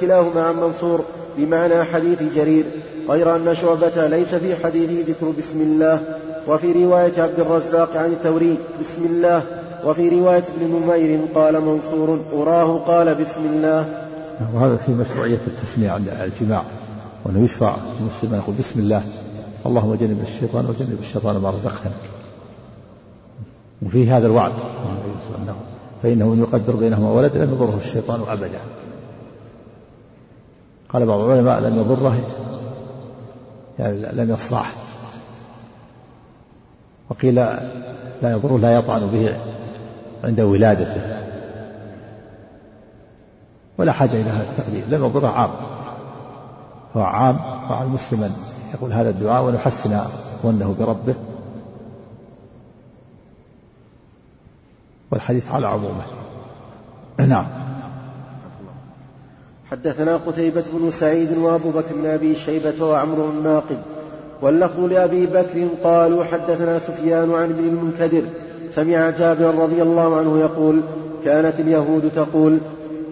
كلاهما 0.00 0.42
عن 0.42 0.56
منصور 0.56 1.04
بمعنى 1.38 1.84
حديث 1.84 2.22
جرير 2.34 2.64
غير 3.08 3.36
أن 3.36 3.54
شعبة 3.54 4.06
ليس 4.06 4.34
في 4.34 4.64
حديثه 4.64 5.10
ذكر 5.12 5.32
بسم 5.38 5.60
الله 5.60 6.00
وفي 6.48 6.84
رواية 6.84 7.22
عبد 7.22 7.40
الرزاق 7.40 7.96
عن 7.96 8.12
الثوري 8.12 8.58
بسم 8.80 9.04
الله 9.04 9.42
وفي 9.84 10.08
رواية 10.08 10.44
ابن 10.56 10.82
نمير 10.82 11.20
قال 11.34 11.60
منصور 11.60 12.20
أراه 12.32 12.78
قال 12.78 13.14
بسم 13.14 13.40
الله. 13.46 13.86
وهذا 14.54 14.76
في 14.76 14.92
مشروعية 14.92 15.40
التسمية 15.46 15.90
عند 15.90 16.08
الجماع. 16.08 16.62
وأنه 17.24 17.44
يشفع 17.44 17.76
المسلم 18.00 18.34
يقول 18.34 18.54
بسم 18.58 18.80
الله. 18.80 19.02
اللهم 19.66 19.94
جنب 19.94 20.20
الشيطان 20.22 20.66
وجنب 20.66 20.98
الشيطان 21.00 21.36
ما 21.36 21.50
رزقتنا 21.50 21.92
وفي 23.82 24.10
هذا 24.10 24.26
الوعد. 24.26 24.52
فإنه 26.02 26.32
إن 26.32 26.40
يقدر 26.40 26.76
بينهما 26.76 27.10
ولد 27.10 27.36
لم 27.36 27.52
يضره 27.52 27.76
الشيطان 27.76 28.20
أبدا. 28.28 28.60
قال 30.88 31.06
بعض 31.06 31.20
العلماء 31.20 31.60
لم 31.60 31.78
يضره 31.78 32.20
يعني 33.78 34.06
لم 34.12 34.30
يصرعه. 34.30 34.66
وقيل 37.10 37.34
لا 37.34 38.30
يضره 38.32 38.58
لا 38.58 38.74
يطعن 38.74 39.06
به 39.06 39.36
عند 40.24 40.40
ولادته. 40.40 41.02
ولا 43.78 43.92
حاجة 43.92 44.12
إلى 44.12 44.30
هذا 44.30 44.46
التقدير. 44.50 44.84
لم 44.90 45.04
يضره 45.04 45.28
عام. 45.28 45.50
هو 46.96 47.02
عام 47.02 47.36
وعلى 47.70 47.86
المسلم 47.86 48.34
يقول 48.74 48.92
هذا 48.92 49.10
الدعاء 49.10 49.44
ونحسن 49.44 50.00
ظنه 50.42 50.74
بربه. 50.78 51.14
والحديث 55.10 55.48
على 55.52 55.66
عمومه. 55.66 56.04
نعم. 57.18 57.46
حدثنا 59.70 60.16
قتيبة 60.16 60.64
بن 60.72 60.90
سعيد 60.90 61.38
وأبو 61.38 61.70
بكر 61.70 61.94
بن 61.94 62.06
أبي 62.06 62.34
شيبة 62.34 62.84
وعمر 62.84 63.28
الناقد 63.28 63.78
واللفظ 64.42 64.80
لأبي 64.80 65.26
بكر 65.26 65.68
قالوا 65.84 66.24
حدثنا 66.24 66.78
سفيان 66.78 67.34
عن 67.34 67.50
ابن 67.50 67.64
المنكدر. 67.64 68.22
سمع 68.70 69.10
جابر 69.10 69.54
رضي 69.54 69.82
الله 69.82 70.16
عنه 70.16 70.38
يقول 70.38 70.80
كانت 71.24 71.60
اليهود 71.60 72.10
تقول 72.10 72.58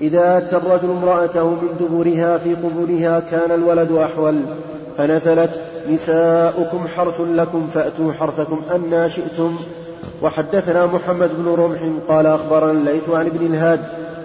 إذا 0.03 0.39
أتى 0.39 0.57
الرجل 0.57 0.91
امرأته 0.91 1.49
من 1.49 1.69
دبرها 1.81 2.39
في 2.39 2.55
قبورها 2.55 3.23
كان 3.31 3.51
الولد 3.51 3.93
أحول 3.93 4.41
فنزلت 4.99 5.51
نساؤكم 5.91 6.89
حرث 6.97 7.21
لكم 7.21 7.69
فأتوا 7.75 8.13
حرثكم 8.13 8.61
أنا 8.75 9.09
شئتم. 9.09 9.57
وحدثنا 10.23 10.87
محمد 10.87 11.31
بن 11.39 11.49
رمح 11.49 11.79
قال 12.09 12.27
أخبرنا 12.27 12.71
الليث 12.71 13.11
عن 13.11 13.27
ابن 13.27 13.47
الهاد 13.47 13.81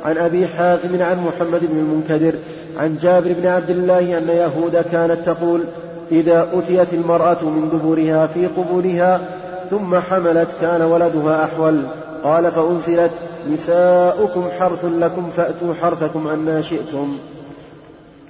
عن 0.06 0.18
أبي 0.18 0.48
حازم 0.48 1.02
عن 1.02 1.24
محمد 1.24 1.60
بن 1.62 1.78
المنكدر 1.78 2.36
عن 2.78 2.98
جابر 3.02 3.34
بن 3.34 3.48
عبد 3.48 3.70
الله 3.70 4.18
أن 4.18 4.30
يهود 4.30 4.78
كانت 4.92 5.26
تقول 5.26 5.64
إذا 6.12 6.48
أتيت 6.54 6.94
المرأة 6.94 7.44
من 7.44 7.70
دبرها 7.74 8.28
في 8.28 8.48
قبورها 8.48 9.22
ثم 9.70 9.96
حملت 9.96 10.48
كان 10.62 10.82
ولدها 10.82 11.44
أحول. 11.44 11.82
قال 12.28 12.52
فأنزلت 12.52 13.12
نساؤكم 13.52 14.44
حرث 14.60 14.86
لكم 14.86 15.30
فأتوا 15.38 15.74
حرثكم 15.82 16.28
أنا 16.28 16.62
شئتم. 16.62 17.18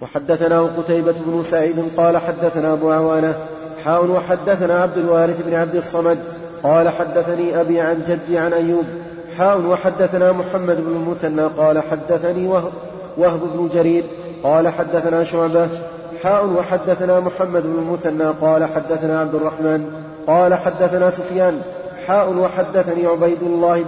وحدثنا 0.02 0.62
قتيبة 0.62 1.16
بن 1.26 1.44
سعيد 1.52 1.76
قال 1.98 2.18
حدثنا 2.18 2.74
أبو 2.74 2.92
عوانة 2.92 3.36
حاول 3.86 4.10
وحدثنا 4.10 4.82
عبد 4.82 4.98
الوارث 4.98 5.42
بن 5.42 5.54
عبد 5.54 5.76
الصمد 5.76 6.20
قال 6.64 6.90
حدثني 6.90 7.62
أبي 7.62 7.80
عن 7.80 8.04
جدي 8.08 8.38
عن 8.38 8.54
أيوب 8.54 8.86
حاول 9.38 9.66
وحدثنا 9.66 10.32
محمد 10.32 10.78
بن 10.78 10.96
المثنى 10.96 11.42
قال 11.42 11.80
حدثني 11.80 12.48
وهب 13.18 13.42
بن 13.54 13.70
جرير 13.74 14.04
قال 14.44 14.70
حدثنا 14.70 15.24
شعبة 15.24 15.68
حاء 16.24 16.46
وحدثنا 16.46 17.20
محمد 17.20 17.64
بن 17.64 17.80
المثنى 17.80 18.26
قال 18.42 18.66
حدثنا 18.66 19.20
عبد 19.20 19.36
الرحمن 19.36 19.86
قال 20.28 20.54
حدثنا 20.54 21.10
سفيان 21.10 21.62
حاء 22.08 22.34
وحدثني 22.34 23.06
عبيد 23.06 23.42
الله 23.42 23.84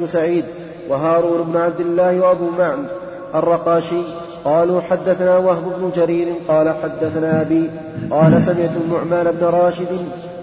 بن 0.00 0.06
سعيد 0.06 0.44
وهارون 0.88 1.42
بن 1.42 1.56
عبد 1.56 1.80
الله 1.80 2.20
وأبو 2.20 2.50
معن 2.58 2.86
الرقاشي 3.34 4.02
قالوا 4.44 4.80
حدثنا 4.80 5.36
وهب 5.36 5.64
بن 5.64 5.90
جرير 5.96 6.34
قال 6.48 6.74
حدثنا 6.82 7.40
أبي 7.40 7.70
قال 8.10 8.42
سمعت 8.42 8.70
النعمان 8.76 9.36
بن 9.40 9.46
راشد 9.46 9.88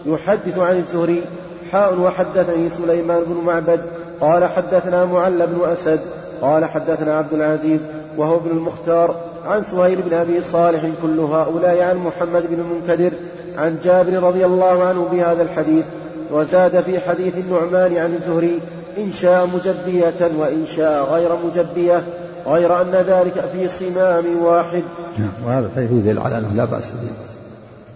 يحدث 0.06 0.60
عن 0.60 0.78
الزهري 0.78 1.24
حاء 1.72 2.00
وحدثني 2.00 2.70
سليمان 2.70 3.24
بن 3.24 3.46
معبد 3.46 3.82
قال 4.22 4.46
حدثنا 4.46 5.06
معل 5.06 5.48
بن 5.48 5.70
أسد 5.72 6.00
قال 6.42 6.66
حدثنا 6.66 7.18
عبد 7.18 7.34
العزيز 7.34 7.82
وهو 8.18 8.38
ابن 8.38 8.52
المختار 8.52 9.16
عن 9.46 9.64
سهيل 9.64 10.02
بن 10.02 10.14
أبي 10.14 10.42
صالح 10.42 10.82
كل 11.02 11.20
هؤلاء 11.20 11.82
عن 11.82 11.98
محمد 11.98 12.48
بن 12.48 12.60
المنكدر 12.60 13.12
عن 13.58 13.78
جابر 13.84 14.24
رضي 14.24 14.46
الله 14.46 14.84
عنه 14.84 15.08
بهذا 15.12 15.44
الحديث 15.44 15.86
وزاد 16.32 16.82
في 16.82 17.00
حديث 17.00 17.38
النعمان 17.38 17.98
عن 17.98 18.14
الزهري 18.14 18.60
إن 18.98 19.12
شاء 19.12 19.48
مجبية 19.48 20.32
وإن 20.38 20.66
شاء 20.66 21.14
غير 21.14 21.30
مجبية 21.46 22.04
غير 22.48 22.82
أن 22.82 22.92
ذلك 22.92 23.46
في 23.54 23.68
صمام 23.68 24.44
واحد. 24.44 24.84
نعم 25.20 25.46
وهذا 25.46 25.66
الحديث 25.66 25.92
يدل 25.92 26.20
على 26.20 26.38
أنه 26.38 26.54
لا 26.54 26.66
بأس 26.66 26.92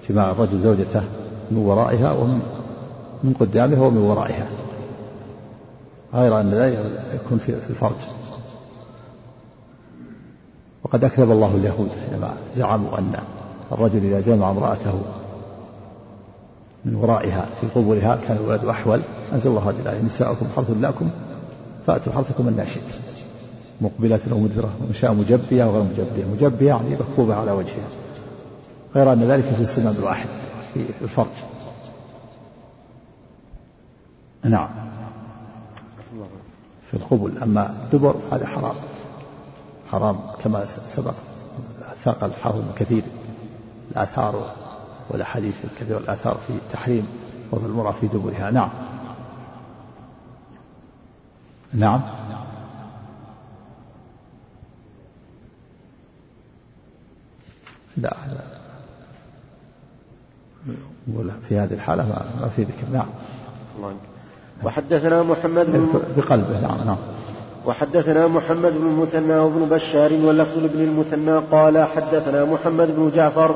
بجماع 0.10 0.32
الرجل 0.32 0.60
زوجته 0.60 1.04
من 1.52 1.58
ورائها 1.58 2.12
ومن 2.12 2.40
من 3.24 3.34
قدامها 3.40 3.82
ومن 3.82 3.98
ورائها. 3.98 4.48
غير 6.14 6.40
أن 6.40 6.52
ذلك 6.52 6.80
يكون 7.14 7.38
في 7.38 7.70
الفرج. 7.70 8.02
وقد 10.84 11.04
أكذب 11.04 11.32
الله 11.32 11.56
اليهود 11.56 11.90
حينما 12.10 12.34
زعموا 12.56 12.98
أن 12.98 13.14
الرجل 13.72 14.06
إذا 14.06 14.20
جمع 14.20 14.52
امرأته 14.52 14.94
من 16.86 16.96
ورائها 16.96 17.46
في 17.62 17.68
قبورها 17.68 18.20
كان 18.28 18.38
الولد 18.38 18.66
أحول. 18.66 19.02
أنزل 19.34 19.50
الله 19.50 19.70
هذه 19.70 19.80
الآية 19.80 20.02
نساؤكم 20.02 20.46
حرث 20.56 20.72
لكم 20.82 21.10
فأتوا 21.88 22.14
حرثكم 22.14 22.66
شئت 22.66 23.00
مقبلة 23.82 24.20
ومدبرة 24.32 24.76
وإن 24.82 24.94
شاء 24.94 25.14
مجبية 25.14 25.66
وغير 25.66 25.84
مجبية. 25.84 26.26
مجبية 26.26 26.68
يعني 26.68 26.96
مكبوبة 26.96 27.36
على 27.36 27.52
وجهها. 27.52 27.88
غير 28.96 29.14
أن 29.14 29.24
ذلك 29.24 29.44
في 29.44 29.62
السمام 29.62 29.96
الواحد 30.00 30.28
في 30.74 30.86
الفرج 31.02 31.28
نعم. 34.44 34.70
في 36.92 36.98
القبل. 36.98 37.38
أما 37.44 37.76
الدبر 37.84 38.16
هذا 38.32 38.46
حرام. 38.46 38.76
حرام 39.92 40.20
كما 40.44 40.66
سبق. 40.88 41.14
ساق 42.04 42.24
الحافظ 42.24 42.62
كثير. 42.76 43.04
الآثار 43.92 44.54
والأحاديث 45.12 45.56
الكثيرة 45.64 45.98
الآثار 45.98 46.38
في 46.48 46.54
تحريم 46.74 47.08
وضع 47.52 47.66
المرأة 47.66 47.92
في 47.92 48.08
دبرها. 48.08 48.52
نعم. 48.52 48.70
نعم. 51.74 52.02
لا 57.98 58.16
لا. 58.34 58.42
في 61.42 61.58
هذه 61.58 61.74
الحالة 61.74 62.04
ما 62.42 62.50
في 62.56 62.64
ذكر. 62.64 62.88
نعم. 62.94 63.08
وحدثنا 64.64 65.24
محمد 65.24 65.66
بن 65.66 66.02
بقلبه. 66.18 66.60
نعم 66.60 66.84
نعم. 66.84 66.98
وحدثنا 67.66 68.28
محمد 68.28 68.74
بن 68.74 68.88
المثنى 68.88 69.36
وابن 69.36 69.70
بشار 69.70 70.14
واللفظ 70.14 70.58
لابن 70.58 70.80
المثنى 70.80 71.38
قال 71.38 71.84
حدثنا 71.84 72.46
محمد 72.46 72.96
بن 72.96 73.12
جعفر 73.12 73.56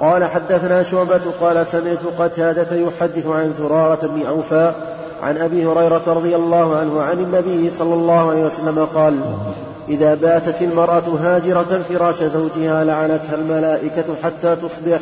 قال 0.00 0.24
حدثنا 0.24 0.82
شعبة 0.82 1.20
قال 1.40 1.66
سمعت 1.66 1.98
قتادة 2.18 2.76
يحدث 2.76 3.26
عن 3.26 3.52
زرارة 3.52 4.06
بن 4.06 4.26
أوفى 4.26 4.72
عن 5.22 5.36
أبي 5.36 5.66
هريرة 5.66 6.02
رضي 6.06 6.36
الله 6.36 6.76
عنه 6.76 7.02
عن 7.02 7.18
النبي 7.18 7.70
صلى 7.70 7.94
الله 7.94 8.30
عليه 8.30 8.44
وسلم 8.44 8.88
قال 8.94 9.20
إذا 9.88 10.14
باتت 10.14 10.62
المرأة 10.62 11.02
هاجرة 11.20 11.82
فراش 11.88 12.22
زوجها 12.22 12.84
لعنتها 12.84 13.34
الملائكة 13.34 14.04
حتى 14.22 14.56
تصبح. 14.56 15.00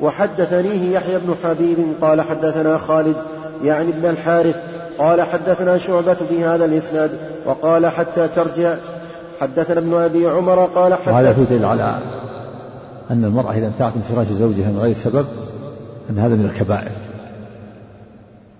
وحدثنيه 0.00 0.94
يحيى 0.94 1.18
بن 1.18 1.34
حبيب 1.44 1.78
قال 2.00 2.20
حدثنا 2.20 2.78
خالد 2.78 3.16
يعني 3.64 3.90
ابن 3.90 4.10
الحارث 4.10 4.56
قال 4.98 5.22
حدثنا 5.22 5.78
شعبة 5.78 6.16
بهذا 6.30 6.64
الإسناد 6.64 7.10
وقال 7.46 7.86
حتى 7.86 8.28
ترجع. 8.28 8.74
حدثنا 9.40 9.78
ابن 9.78 9.94
أبي 9.94 10.26
عمر 10.26 10.64
قال 10.64 10.94
حتى 10.94 11.10
وهذا 11.10 11.34
يدل 11.38 11.64
على 11.64 11.94
أن 13.10 13.24
المرأة 13.24 13.52
إذا 13.52 13.66
امتعت 13.66 13.96
من 13.96 14.02
فراش 14.02 14.26
زوجها 14.26 14.70
من 14.70 14.78
غير 14.78 14.94
سبب 14.94 15.26
أن 16.10 16.18
هذا 16.18 16.34
من 16.34 16.44
الكبائر. 16.44 16.92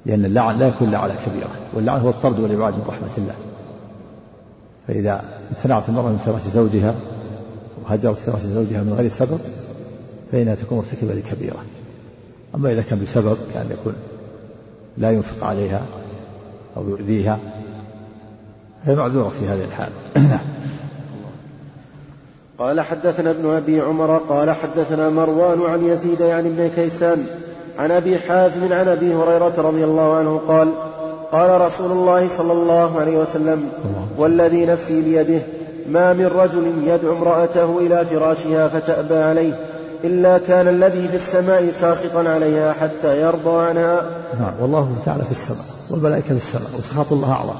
لأن 0.06 0.24
اللعن 0.24 0.58
لا 0.58 0.68
يكون 0.68 0.94
على 0.94 1.14
كبيرة 1.26 1.50
واللعن 1.74 2.00
هو 2.00 2.10
الطرد 2.10 2.40
والإبعاد 2.40 2.74
من 2.74 2.84
رحمة 2.86 3.08
الله. 3.18 3.34
فإذا 4.88 5.24
امتنعت 5.50 5.88
المرأة 5.88 6.08
من 6.08 6.18
فراش 6.18 6.42
زوجها 6.42 6.94
وهجرت 7.84 8.18
فراش 8.18 8.42
زوجها 8.42 8.82
من 8.82 8.92
غير 8.92 9.08
سبب 9.08 9.38
فإنها 10.32 10.54
تكون 10.54 10.78
مرتكبة 10.78 11.14
لكبيرة. 11.14 11.64
أما 12.54 12.72
إذا 12.72 12.82
كان 12.82 13.02
بسبب 13.02 13.36
كان 13.54 13.66
يكون 13.70 13.94
لا 14.98 15.10
ينفق 15.10 15.44
عليها 15.44 15.82
أو 16.76 16.88
يؤذيها 16.88 17.38
هي 18.84 18.94
معذورة 18.94 19.28
في 19.28 19.48
هذه 19.48 19.64
الحال. 19.64 19.92
قال 22.60 22.80
حدثنا 22.80 23.30
ابن 23.30 23.50
أبي 23.50 23.80
عمر 23.80 24.16
قال 24.28 24.50
حدثنا 24.50 25.10
مروان 25.10 25.62
عن 25.62 25.84
يزيد 25.84 26.20
يعني 26.20 26.48
ابن 26.48 26.68
كيسان 26.68 27.26
عن 27.78 27.90
أبي 27.90 28.18
حازم 28.18 28.72
عن 28.72 28.88
أبي 28.88 29.14
هريرة 29.14 29.54
رضي 29.58 29.84
الله 29.84 30.14
عنه 30.16 30.40
قال 30.48 30.72
قال 31.32 31.60
رسول 31.60 31.92
الله 31.92 32.28
صلى 32.28 32.52
الله 32.52 33.00
عليه 33.00 33.18
وسلم 33.18 33.68
والذي 34.16 34.66
نفسي 34.66 35.02
بيده 35.02 35.42
ما 35.88 36.12
من 36.12 36.26
رجل 36.26 36.88
يدعو 36.88 37.16
امرأته 37.16 37.78
إلى 37.78 38.06
فراشها 38.06 38.68
فتأبى 38.68 39.16
عليه 39.16 39.58
إلا 40.04 40.38
كان 40.38 40.68
الذي 40.68 41.08
في 41.08 41.16
السماء 41.16 41.70
ساخطا 41.70 42.28
عليها 42.28 42.72
حتى 42.72 43.22
يرضى 43.22 43.62
عنها. 43.68 44.02
نعم 44.40 44.52
والله 44.60 44.96
تعالى 45.04 45.24
في 45.24 45.30
السماء 45.30 45.64
والملائكة 45.90 46.26
في 46.26 46.32
السماء 46.32 46.78
وسخط 46.78 47.12
الله 47.12 47.32
أعظم. 47.32 47.54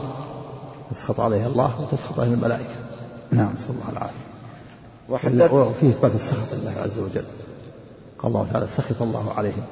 يسخط 0.93 1.21
عليها 1.21 1.47
الله 1.47 1.71
وتسخط 1.81 2.21
عليه 2.21 2.35
الملائكة. 2.35 2.75
نعم. 3.33 3.51
نسأل 3.57 3.71
الله 3.71 3.93
العافية. 3.93 4.30
وفيه 5.11 5.91
إثبات 5.91 6.15
السخط 6.15 6.55
لله 6.55 6.71
عز 6.71 6.99
وجل. 6.99 7.25
قال 8.19 8.33
الله 8.33 8.49
تعالى 8.53 8.69
سخط 8.69 9.03
الله 9.03 9.33
عليهم. 9.33 9.63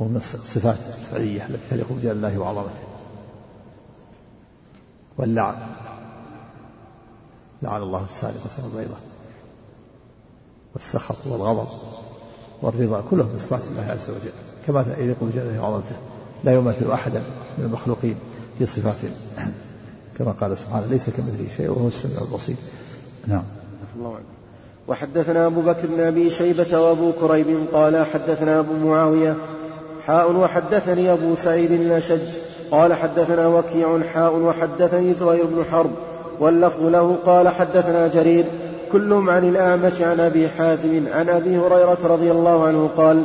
ومن 0.00 0.16
الصفات 0.16 0.76
الفعلية 0.98 1.46
التي 1.46 1.70
تليق 1.70 1.92
بجلال 1.92 2.16
الله 2.16 2.38
وعظمته. 2.38 2.82
واللعن. 5.18 5.56
لعن 7.62 7.82
الله 7.82 8.04
السارق 8.04 8.46
وسرق 8.46 8.64
البيضة 8.64 8.96
والسخط 10.74 11.26
والغضب 11.26 11.68
والرضا 12.62 13.04
كلهم 13.10 13.28
من 13.28 13.38
صفات 13.38 13.62
الله 13.70 13.82
عز 13.82 14.10
وجل. 14.10 14.32
كما 14.66 14.84
يليق 14.98 15.24
بجلاله 15.24 15.62
وعظمته. 15.62 15.96
لا 16.44 16.54
يماثل 16.54 16.90
أحدا 16.90 17.22
من 17.58 17.64
المخلوقين 17.64 18.16
في 18.58 18.66
صفاته 18.66 19.10
كما 20.18 20.32
قال 20.32 20.58
سبحانه 20.58 20.86
ليس 20.86 21.10
كمثله 21.10 21.48
شيء 21.56 21.70
وهو 21.70 21.88
السميع 21.88 22.22
البصير. 22.22 22.56
نعم. 23.26 23.44
الله 23.96 24.18
وحدثنا 24.88 25.46
أبو 25.46 25.60
بكر 25.60 25.86
بن 25.86 26.00
أبي 26.00 26.30
شيبة 26.30 26.80
وأبو 26.80 27.12
كريب 27.12 27.46
قال 27.72 28.06
حدثنا 28.06 28.58
أبو 28.58 28.88
معاوية 28.88 29.36
حاء 30.06 30.32
وحدثني 30.32 31.12
أبو 31.12 31.34
سعيد 31.36 31.72
الأشج 31.72 32.38
قال 32.70 32.94
حدثنا 32.94 33.48
وكيع 33.48 33.98
حاء 34.14 34.36
وحدثني 34.36 35.14
زهير 35.14 35.44
بن 35.44 35.64
حرب 35.64 35.90
واللفظ 36.40 36.82
له 36.82 37.16
قال 37.26 37.48
حدثنا 37.48 38.08
جرير 38.08 38.44
كلهم 38.92 39.30
عن 39.30 39.48
الأعمش 39.48 40.00
عن 40.00 40.20
أبي 40.20 40.48
حازم 40.48 41.04
عن 41.14 41.28
أبي 41.28 41.58
هريرة 41.58 41.98
رضي 42.04 42.30
الله 42.30 42.66
عنه 42.66 42.90
قال 42.96 43.22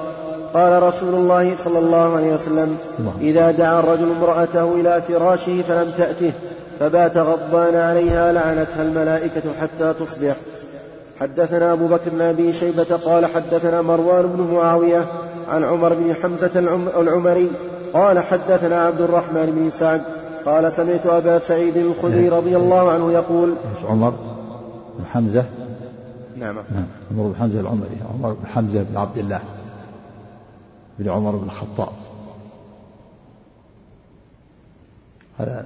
قال 0.53 0.83
رسول 0.83 1.13
الله 1.13 1.55
صلى 1.55 1.79
الله 1.79 2.15
عليه 2.15 2.33
وسلم 2.33 2.77
إذا 3.21 3.51
دعا 3.51 3.79
الرجل 3.79 4.11
امرأته 4.11 4.73
إلى 4.75 5.01
فراشه 5.07 5.61
فلم 5.61 5.91
تأته 5.97 6.31
فبات 6.79 7.17
غضبان 7.17 7.75
عليها 7.75 8.33
لعنتها 8.33 8.83
الملائكة 8.83 9.53
حتى 9.61 9.93
تصبح. 9.93 10.35
حدثنا 11.19 11.73
أبو 11.73 11.87
بكر 11.87 12.09
بن 12.09 12.21
أبي 12.21 12.53
شيبة 12.53 12.97
قال 13.05 13.25
حدثنا 13.25 13.81
مروان 13.81 14.27
بن 14.27 14.53
معاوية 14.53 15.07
عن 15.47 15.63
عمر 15.63 15.93
بن 15.93 16.13
حمزة 16.13 16.59
العمري 16.99 17.51
قال 17.93 18.19
حدثنا 18.19 18.81
عبد 18.81 19.01
الرحمن 19.01 19.45
بن 19.45 19.69
سعد 19.69 20.01
قال 20.45 20.71
سمعت 20.71 21.05
أبا 21.05 21.39
سعيد 21.39 21.77
الخدري 21.77 22.29
رضي 22.29 22.57
الله 22.57 22.91
عنه 22.91 23.11
يقول 23.11 23.55
عمر 23.89 24.09
بن 24.99 25.05
حمزة؟ 25.05 25.45
نعم. 26.37 26.55
نعم. 26.55 26.85
عمر 27.11 27.27
بن 27.27 27.35
حمزة 27.35 27.59
العمري. 27.59 27.97
عمر 28.13 28.33
بن 28.33 28.47
حمزة 28.47 28.83
بن 28.83 28.97
عبد 28.97 29.17
الله 29.17 29.41
بن 30.99 31.09
عمر 31.09 31.31
بن 31.31 31.45
الخطاب. 31.45 31.93
هذا 35.37 35.65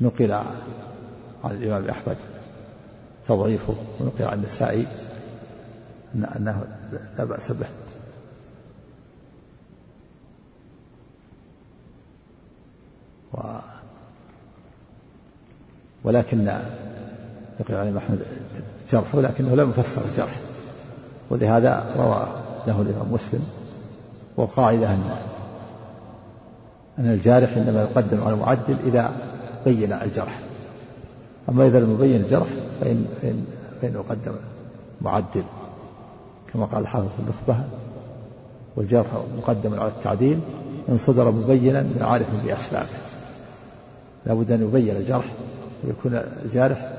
نقل 0.00 0.32
عن 1.44 1.50
الإمام 1.50 1.88
أحمد 1.88 2.16
تضعيفه 3.28 3.74
ونقل 4.00 4.24
عن 4.24 4.38
النسائي 4.38 4.86
أنه 6.14 6.64
لا 7.18 7.24
بأس 7.24 7.52
به. 7.52 7.66
و 13.34 13.58
ولكن 16.04 16.40
يقول 17.60 17.76
عن 17.76 17.96
أحمد 17.96 18.26
جرحه 18.92 19.20
لكنه 19.20 19.54
لم 19.54 19.70
يفسر 19.70 20.02
الجرح. 20.04 20.36
ولهذا 21.30 21.94
روى 21.96 22.42
له 22.66 22.82
الإمام 22.82 23.12
مسلم 23.12 23.46
والقاعدة 24.36 24.94
أن 24.94 25.16
أن 26.98 27.06
الجارح 27.06 27.56
إنما 27.56 27.82
يقدم 27.82 28.20
على 28.20 28.34
المعدل 28.34 28.76
إذا 28.84 29.29
بين 29.64 29.92
الجرح. 29.92 30.40
أما 31.48 31.66
إذا 31.66 31.80
لم 31.80 31.92
يبين 31.92 32.16
الجرح 32.16 32.48
فإن 32.80 33.06
فإن 33.22 33.44
فإن 33.82 33.94
يقدم 33.94 34.32
معدل 35.00 35.44
كما 36.52 36.66
قال 36.66 36.82
الحافظ 36.82 37.06
في 37.06 37.22
النخبة 37.22 37.64
والجرح 38.76 39.06
مقدم 39.38 39.80
على 39.80 39.88
التعديل 39.88 40.40
إن 40.88 40.98
صدر 40.98 41.30
مبينا 41.30 41.82
من 41.82 42.02
عارف 42.02 42.26
بأسبابه 42.44 42.88
لابد 44.26 44.52
أن 44.52 44.62
يبين 44.62 44.96
الجرح 44.96 45.24
ويكون 45.84 46.22
الجارح 46.44 46.92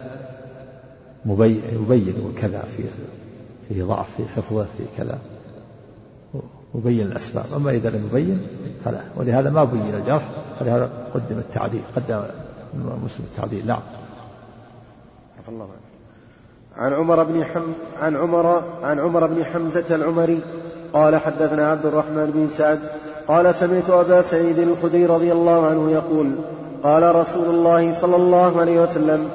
مبين 1.26 1.62
يبين 1.72 2.16
وكذا 2.26 2.62
في 2.62 2.84
فيه 3.70 3.84
ضعف 3.84 4.08
في 4.18 4.28
حفظه 4.28 4.64
في 4.64 4.84
كذا. 4.98 5.20
مبين 6.76 7.08
الأسباب. 7.08 7.46
أما 7.56 7.72
إذا 7.72 7.90
لم 7.90 8.10
يبين 8.12 8.42
فلا. 8.86 9.02
ولهذا 9.16 9.50
ما 9.50 9.64
بين 9.64 9.96
الجرح 9.96 10.30
ولهذا 10.62 10.92
قدم 11.14 11.38
التعديل 11.38 11.82
قدم 11.96 12.24
مسلم 12.76 13.26
التعديل. 13.32 13.68
نعم. 13.68 13.82
الله 15.50 15.68
عن 16.78 16.94
عمر 16.94 17.24
بن 17.24 17.44
حم 17.44 17.64
عن 18.02 18.16
عمر 18.16 18.62
عن 18.84 19.00
عمر 19.00 19.28
بن 19.28 19.46
حمزة 19.46 19.96
العمري 19.96 20.40
قال 20.94 21.16
حدثنا 21.16 21.72
عبد 21.72 21.86
الرحمن 21.86 22.32
بن 22.36 22.48
سعد 22.50 22.80
قال 23.28 23.56
سمعت 23.56 23.90
أبا 23.90 24.22
سعيد 24.22 24.60
الخدري 24.60 25.06
رضي 25.06 25.32
الله 25.32 25.68
عنه 25.68 25.92
يقول 25.92 26.32
قال 26.84 27.16
رسول 27.16 27.50
الله 27.50 27.94
صلى 27.94 28.16
الله 28.16 28.60
عليه 28.60 28.82
وسلم 28.84 29.30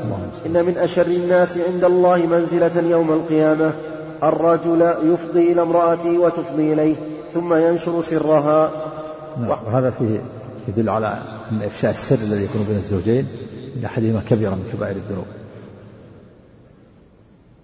إن 0.47 0.65
من 0.65 0.79
أشر 0.79 1.07
الناس 1.07 1.59
عند 1.59 1.85
الله 1.85 2.17
منزلة 2.17 2.81
يوم 2.81 3.13
القيامة 3.13 3.73
الرجل 4.23 4.95
يفضي 5.03 5.53
إلى 5.53 5.63
امرأته 5.63 6.19
وتفضي 6.19 6.73
إليه 6.73 6.97
ثم 7.35 7.55
ينشر 7.55 8.03
سرها. 8.03 8.71
نعم 9.41 9.59
وهذا 9.67 9.91
فيه 9.91 10.21
يدل 10.69 10.89
على 10.89 11.36
أن 11.53 11.63
إفشاء 11.63 11.91
السر 11.91 12.15
الذي 12.15 12.45
يكون 12.45 12.63
بين 12.63 12.77
الزوجين 12.77 13.27
من 13.77 13.85
أحدهما 13.85 14.23
كبيرة 14.29 14.55
من 14.55 14.71
كبائر 14.73 14.97
الذنوب. 14.97 15.27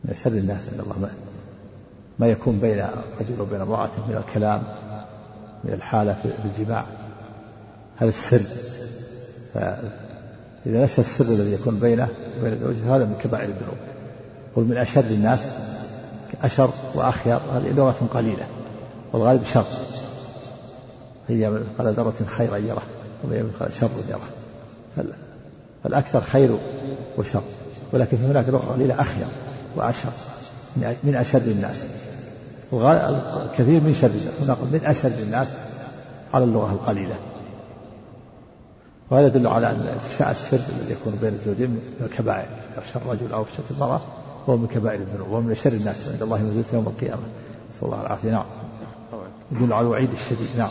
من 0.04 0.14
شر 0.14 0.30
الناس 0.30 0.68
عند 0.72 0.80
الله. 0.80 1.10
ما 2.18 2.26
يكون 2.26 2.58
بين 2.58 2.86
رجل 3.20 3.40
وبين 3.40 3.60
امرأته 3.60 4.06
من 4.08 4.16
الكلام 4.16 4.62
من 5.64 5.72
الحالة 5.72 6.12
في 6.22 6.60
الجماع. 6.60 6.84
هذا 7.96 8.08
السر. 8.08 8.42
فإذا 9.54 10.84
نشأ 10.84 11.00
السر 11.00 11.24
الذي 11.24 11.52
يكون 11.52 11.78
بينه 11.78 12.08
وبين 12.40 12.58
زوجه 12.58 12.96
هذا 12.96 13.04
من 13.04 13.14
كبائر 13.14 13.48
الذنوب. 13.48 13.76
قل 14.56 14.62
من 14.62 14.76
أشر 14.76 15.00
الناس 15.00 15.52
أشر 16.42 16.70
وأخير 16.94 17.36
هذه 17.54 17.72
لغة 17.76 18.06
قليلة 18.14 18.46
والغالب 19.12 19.44
شر. 19.44 19.66
هي 21.28 21.50
مثقال 21.50 21.94
ذرة 21.94 22.14
خيرا 22.26 22.56
يره 22.56 22.82
شر 23.70 23.90
يره 24.08 24.20
فالأكثر 25.84 26.20
خير 26.20 26.58
وشر. 27.18 27.42
ولكن 27.92 28.16
في 28.16 28.26
هناك 28.26 28.48
لغة 28.48 28.72
قليلة 28.72 29.00
أخير 29.00 29.26
وأشر. 29.76 30.08
من 30.76 31.14
أشر 31.14 31.38
الناس. 31.38 31.86
الكثير 32.72 33.80
من 33.80 33.94
شر 33.94 34.10
نقول 34.48 34.68
من 34.72 34.80
أشر 34.84 35.08
الناس 35.08 35.48
على 36.34 36.44
اللغة 36.44 36.72
القليلة. 36.72 37.16
وهذا 39.10 39.26
يدل 39.26 39.46
على 39.46 39.70
أن 39.70 39.86
إفشاء 39.86 40.30
السر 40.30 40.60
الذي 40.76 40.92
يكون 40.92 41.18
بين 41.20 41.32
الزوجين 41.32 41.70
من 41.70 41.80
الكبائر. 42.00 42.46
إفشاء 42.76 43.02
الرجل 43.02 43.32
أو 43.32 43.42
إفشاء 43.42 43.66
المرأة 43.70 44.00
هو 44.48 44.56
من 44.56 44.66
كبائر 44.66 45.00
الذنوب. 45.00 45.30
ومن 45.30 45.54
شر 45.54 45.72
الناس. 45.72 46.08
عند 46.08 46.22
الله 46.22 46.62
يوم 46.72 46.86
القيامة. 46.86 47.22
نسأل 47.74 47.86
الله 47.86 48.00
العافية 48.00 48.30
نعم. 48.30 48.44
يدل 49.52 49.72
على 49.72 49.86
الوعيد 49.86 50.12
الشديد. 50.12 50.48
نعم. 50.58 50.70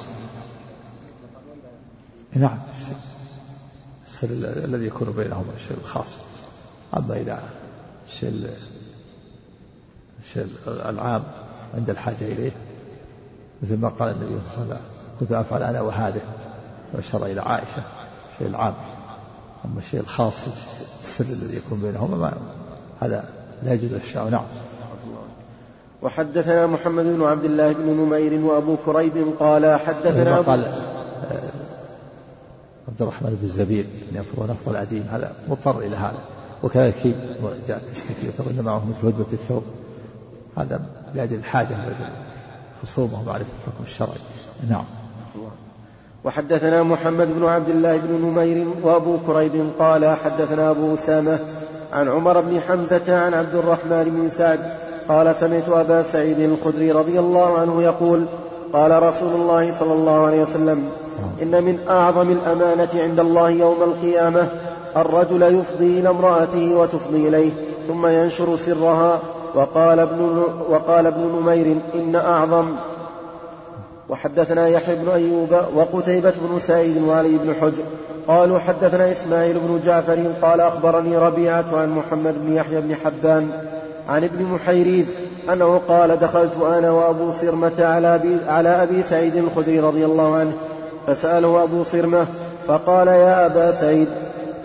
نعم. 2.35 2.59
السر 4.05 4.27
الذي 4.65 4.85
يكون 4.85 5.11
بينهما 5.11 5.53
الشيء 5.55 5.77
الخاص. 5.77 6.17
أما 6.97 7.17
إذا 7.17 7.43
الشيء 8.07 8.49
الشيء 10.19 10.47
العام 10.67 11.23
عند 11.73 11.89
الحاجة 11.89 12.21
إليه 12.21 12.51
مثل 13.63 13.77
ما 13.77 13.89
قال 13.89 14.11
النبي 14.11 14.25
صلى 14.25 14.63
الله 14.63 14.65
عليه 14.65 14.65
وسلم 14.65 14.81
كنت 15.19 15.31
أفعل 15.31 15.63
أنا 15.63 15.81
وهذه. 15.81 16.21
وأشار 16.93 17.25
إلى 17.25 17.41
عائشة 17.41 17.83
الشيء 18.33 18.47
العام. 18.47 18.73
أما 19.65 19.79
الشيء 19.79 19.99
الخاص 19.99 20.35
السر 21.03 21.23
الذي 21.23 21.57
يكون 21.57 21.81
بينهما 21.81 22.17
ما 22.17 22.33
هذا 22.99 23.25
لا 23.63 23.73
يجوز 23.73 23.93
الشعر 23.93 24.29
نعم. 24.29 24.45
وحدثنا 26.01 26.67
محمد 26.67 27.05
بن 27.05 27.23
عبد 27.23 27.45
الله 27.45 27.73
بن 27.73 27.85
نمير 27.85 28.45
وأبو 28.45 28.77
كريب 28.85 29.33
قال 29.39 29.79
حدثنا 29.79 30.37
قال 30.37 30.73
عبد 32.91 33.01
الرحمن 33.01 33.29
بن 33.29 33.43
الزبير 33.43 33.85
ان 34.11 34.17
يفضل 34.17 34.49
نفض 34.49 34.69
العديم 34.69 35.05
هذا 35.11 35.33
مضطر 35.49 35.79
إلى 35.79 35.95
هذا. 35.95 36.19
وكذلك 36.63 37.15
جاء 37.67 37.81
تشتكي 37.93 38.27
وتقول 38.27 38.53
ان 38.59 38.65
معه 38.65 38.83
مثل 38.89 39.07
هدبه 39.07 39.25
الثوب. 39.33 39.63
هذا 40.57 40.81
لأجل 41.15 41.35
الحاجة 41.35 41.75
خصومه 42.83 43.21
ومعرفة 43.21 43.45
الحكم 43.59 43.83
الشرعي. 43.83 44.19
نعم. 44.69 44.85
وحدثنا 46.23 46.83
محمد 46.83 47.27
بن 47.27 47.45
عبد 47.45 47.69
الله 47.69 47.97
بن 47.97 48.13
نمير 48.13 48.67
وأبو 48.83 49.17
كريب 49.27 49.69
قال 49.79 50.05
حدثنا 50.05 50.69
أبو 50.69 50.93
أسامة 50.93 51.39
عن 51.93 52.09
عمر 52.09 52.41
بن 52.41 52.59
حمزة 52.59 53.19
عن 53.19 53.33
عبد 53.33 53.55
الرحمن 53.55 54.03
بن 54.03 54.29
سعد 54.29 54.59
قال 55.09 55.35
سمعت 55.35 55.69
أبا 55.69 56.03
سعيد 56.03 56.39
الخدري 56.39 56.91
رضي 56.91 57.19
الله 57.19 57.59
عنه 57.59 57.83
يقول 57.83 58.25
قال 58.73 59.03
رسول 59.03 59.33
الله 59.33 59.73
صلى 59.73 59.93
الله 59.93 60.25
عليه 60.25 60.41
وسلم 60.41 60.89
إن 61.41 61.63
من 61.63 61.79
أعظم 61.89 62.29
الأمانة 62.29 62.89
عند 62.95 63.19
الله 63.19 63.49
يوم 63.49 63.83
القيامة 63.83 64.47
الرجل 64.97 65.41
يفضي 65.41 65.99
إلى 65.99 66.09
امرأته 66.09 66.75
وتفضي 66.75 67.27
إليه 67.27 67.51
ثم 67.87 68.07
ينشر 68.07 68.57
سرها. 68.57 69.19
وقال 69.55 69.99
ابن 69.99 70.43
وقال 70.69 71.07
ابن 71.07 71.39
نمير 71.41 71.75
إن 71.95 72.15
أعظم. 72.15 72.75
وحدثنا 74.09 74.67
يحيى 74.67 74.95
بن 74.95 75.09
أيوب 75.09 75.55
وقتيبة 75.75 76.33
بن 76.49 76.59
سعيد 76.59 77.03
وعلي 77.03 77.37
بن 77.37 77.53
حجر 77.61 77.83
قالوا 78.27 78.59
حدثنا 78.59 79.11
إسماعيل 79.11 79.59
بن 79.59 79.79
جعفر 79.85 80.23
قال 80.41 80.61
أخبرني 80.61 81.17
ربيعة 81.17 81.65
عن 81.73 81.89
محمد 81.89 82.35
بن 82.45 82.53
يحيى 82.53 82.81
بن 82.81 82.95
حبان 82.95 83.49
عن 84.09 84.23
ابن 84.23 84.45
محيريز 84.45 85.05
أنه 85.53 85.81
قال 85.87 86.19
دخلت 86.19 86.53
أنا 86.77 86.91
وأبو 86.91 87.31
صرمة 87.31 87.85
على 87.85 88.19
على 88.47 88.69
أبي 88.69 89.03
سعيد 89.03 89.35
الخدري 89.35 89.79
رضي 89.79 90.05
الله 90.05 90.35
عنه 90.35 90.53
فسأله 91.07 91.63
أبو 91.63 91.83
صرمة 91.83 92.25
فقال 92.67 93.07
يا 93.07 93.45
أبا 93.45 93.71
سعيد 93.71 94.07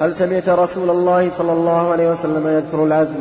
هل 0.01 0.17
سمعت 0.17 0.49
رسول 0.49 0.91
الله 0.91 1.31
صلى 1.31 1.53
الله 1.53 1.91
عليه 1.91 2.11
وسلم 2.11 2.47
يذكر 2.47 2.85
العزل 2.85 3.21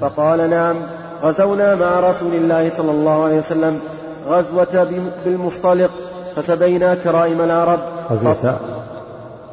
فقال 0.00 0.50
نعم 0.50 0.76
غزونا 1.22 1.74
مع 1.74 2.00
رسول 2.00 2.34
الله 2.34 2.70
صلى 2.70 2.90
الله 2.90 3.24
عليه 3.24 3.38
وسلم 3.38 3.80
غزوة 4.28 5.02
بالمصطلق 5.24 5.90
فسبينا 6.36 6.94
كرائم 6.94 7.40
العرب. 7.40 7.80
غزوة 8.10 8.58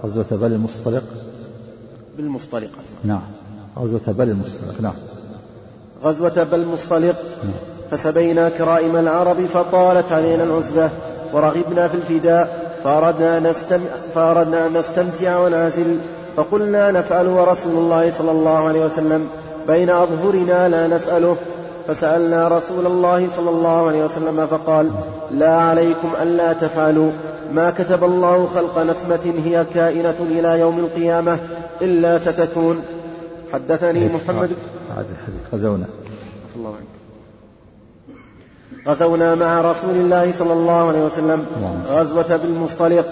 غزوة 0.05 0.25
بل 0.31 0.53
المصطلق؟ 0.53 1.03
بالمصطلق. 2.17 2.69
نعم 3.03 3.21
غزوة 3.79 4.01
بل 4.07 4.29
المصطلق 4.29 4.81
نعم. 4.81 4.93
غزوة 6.03 6.43
بل 6.43 6.59
المصطلق 6.59 7.15
فسبينا 7.91 8.49
كرائم 8.49 8.95
العرب 8.95 9.45
فطالت 9.45 10.11
علينا 10.11 10.43
العزبة 10.43 10.89
ورغبنا 11.33 11.87
في 11.87 11.95
الفداء 11.95 12.72
فأردنا, 12.83 13.39
نستم 13.39 13.79
فأردنا 14.15 14.67
أن 14.67 14.77
نستمتع 14.77 15.39
ونعزل 15.39 15.97
فقلنا 16.35 16.91
نفعل 16.91 17.27
ورسول 17.27 17.75
الله 17.77 18.11
صلى 18.11 18.31
الله 18.31 18.67
عليه 18.67 18.85
وسلم 18.85 19.27
بين 19.67 19.89
أظهرنا 19.89 20.69
لا 20.69 20.87
نسأله 20.87 21.37
فسألنا 21.87 22.47
رسول 22.47 22.85
الله 22.85 23.27
صلى 23.35 23.49
الله 23.49 23.87
عليه 23.87 24.05
وسلم 24.05 24.47
فقال 24.47 24.91
لا 25.31 25.55
عليكم 25.57 26.09
ألا 26.21 26.53
تفعلوا 26.53 27.11
ما 27.53 27.71
كتب 27.71 28.03
الله 28.03 28.45
خلق 28.45 28.79
نسمة 28.79 29.33
هي 29.45 29.65
كائنة 29.73 30.15
إلى 30.19 30.59
يوم 30.59 30.79
القيامة 30.79 31.39
إلا 31.81 32.19
ستكون. 32.19 32.81
حدثني 33.53 34.07
محمد 34.07 34.49
غزونا. 35.53 35.85
الله 36.55 36.69
عنك 36.69 37.02
غزونا 38.87 39.35
مع 39.35 39.61
رسول 39.61 39.95
الله 39.95 40.31
صلى 40.31 40.53
الله 40.53 40.87
عليه 40.87 41.05
وسلم 41.05 41.45
غزوة 41.89 42.35
بالمصطلق 42.37 43.05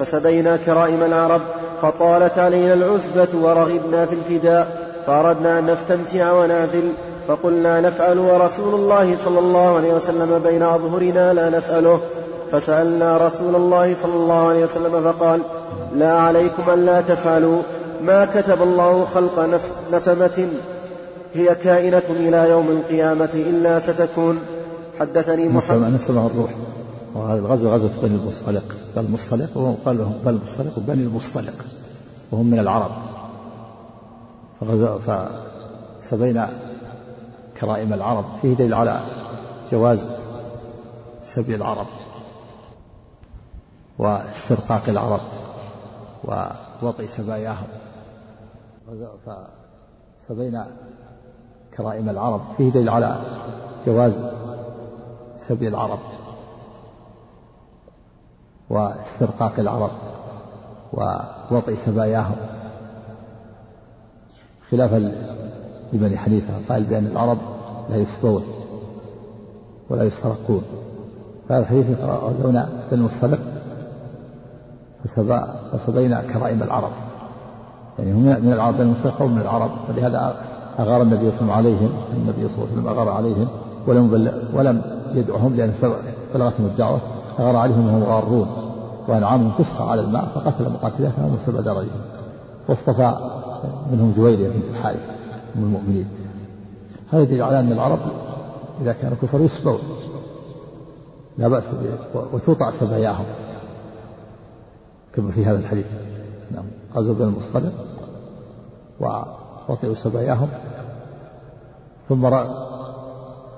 فسبينا 0.00 0.56
كرائم 0.56 1.02
العرب 1.02 1.40
فطالت 1.82 2.38
علينا 2.38 2.74
العزبة 2.74 3.28
ورغبنا 3.42 4.06
في 4.06 4.14
الفداء 4.14 4.90
فأردنا 5.06 5.58
أن 5.58 5.66
نستمتع 5.66 6.32
ونعزل 6.32 6.92
فقلنا 7.28 7.80
نفعل 7.80 8.18
ورسول 8.18 8.74
الله 8.74 9.16
صلى 9.24 9.38
الله 9.38 9.76
عليه 9.76 9.94
وسلم 9.94 10.40
بين 10.44 10.62
أظهرنا 10.62 11.32
لا 11.32 11.58
نسأله. 11.58 12.00
فسألنا 12.52 13.16
رسول 13.16 13.54
الله 13.54 13.94
صلى 13.94 14.14
الله 14.14 14.48
عليه 14.48 14.64
وسلم 14.64 15.12
فقال 15.12 15.40
لا 15.94 16.12
عليكم 16.12 16.62
ألا 16.74 17.00
تفعلوا 17.00 17.62
ما 18.02 18.24
كتب 18.24 18.62
الله 18.62 19.06
خلق 19.14 19.60
نسمة 19.92 20.48
هي 21.34 21.54
كائنة 21.54 22.02
إلى 22.10 22.50
يوم 22.50 22.68
القيامة 22.70 23.30
إلا 23.34 23.80
ستكون 23.80 24.38
حدثني 25.00 25.48
محمد. 25.48 25.94
نسمة 25.94 26.26
الروح 26.26 26.50
وهذا 27.14 27.38
الغزو 27.38 27.70
غزوة 27.70 27.90
بني 28.02 28.14
المصطلق. 28.14 28.64
بني 28.96 29.06
المصطلق 29.06 29.56
وقال 29.56 29.98
لهم 29.98 30.14
بني 30.24 30.36
المصطلق 30.36 30.78
وبني 30.78 31.02
المصطلق. 31.02 31.54
وهم 32.32 32.46
من 32.46 32.58
العرب. 32.58 32.90
فسبينا 36.00 36.48
كرائم 37.60 37.92
العرب. 37.92 38.24
فيه 38.42 38.54
دليل 38.54 38.74
على 38.74 39.00
جواز 39.72 40.08
سبي 41.24 41.54
العرب 41.54 41.86
واسترقاق 43.98 44.82
العرب 44.88 45.20
ووطئ 46.24 47.06
سباياهم. 47.06 47.66
فسبينا 50.28 50.66
كرائم 51.76 52.08
العرب. 52.08 52.40
فيه 52.56 52.70
دليل 52.70 52.88
على 52.88 53.40
جواز 53.86 54.12
سبي 55.48 55.68
العرب 55.68 55.98
واسترقاق 58.70 59.52
العرب 59.58 59.90
ووطئ 60.92 61.76
سباياهم. 61.86 62.36
خلافا 64.70 65.12
لبني 65.92 66.18
حنيفة 66.18 66.54
قال 66.68 66.84
بأن 66.84 67.06
العرب 67.06 67.38
لا 67.90 67.96
يسبون 67.96 68.44
ولا 69.90 70.04
يسترقون. 70.04 70.62
فهذا 71.48 71.62
الحديث 71.62 72.00
غزونا 72.00 72.68
بن 72.90 72.98
المصطلق 72.98 73.40
فسبينا 75.72 76.22
كرائم 76.22 76.62
العرب. 76.62 76.92
يعني 77.98 78.12
هم 78.12 78.22
من 78.22 78.52
العرب 78.52 78.80
المصطلق 78.80 79.22
ومن 79.22 79.40
العرب 79.40 79.70
ولهذا 79.88 80.36
أغار 80.78 81.02
النبي 81.02 81.30
صلى 81.30 81.40
الله 81.40 81.54
عليه 81.54 81.74
وسلم 81.74 81.80
عليهم 81.80 81.90
النبي 82.16 82.48
صلى 82.48 82.56
الله 82.56 82.66
عليه 82.66 82.72
وسلم 82.72 82.88
أغار 82.88 83.08
عليهم 83.08 83.48
ولم 83.86 84.28
ولم 84.54 84.93
يدعهم 85.16 85.56
لأن 85.56 85.74
بلغتهم 86.34 86.66
الدعوة 86.66 87.00
أغار 87.38 87.56
عليهم 87.56 87.86
وهم 87.86 88.02
غارون 88.04 88.48
وأنعامهم 89.08 89.50
تسقى 89.58 89.90
على 89.90 90.00
الماء 90.00 90.24
فقتل 90.34 90.72
مقاتلتهم 90.72 91.34
وسبع 91.34 91.60
درجهم 91.60 92.00
واصطفى 92.68 93.14
منهم 93.92 94.12
جويرية 94.16 94.48
بنت 94.48 94.64
الحارث 94.70 95.00
من 95.54 95.62
المؤمنين. 95.62 96.08
هذا 97.12 97.22
يدل 97.22 97.42
على 97.42 97.60
أن 97.60 97.72
العرب 97.72 97.98
إذا 98.82 98.92
كانوا 98.92 99.16
كفر 99.22 99.40
يسبون 99.40 99.78
لا 101.38 101.48
بأس 101.48 101.64
وتوطع 102.32 102.80
سباياهم. 102.80 103.24
كما 105.14 105.32
في 105.32 105.46
هذا 105.46 105.58
الحديث. 105.58 105.86
نعم. 106.50 106.64
غزوا 106.96 107.14
بين 107.14 107.28
المصطلق 107.28 107.72
ووطئوا 109.00 109.94
سباياهم 109.94 110.48
ثم 112.08 112.26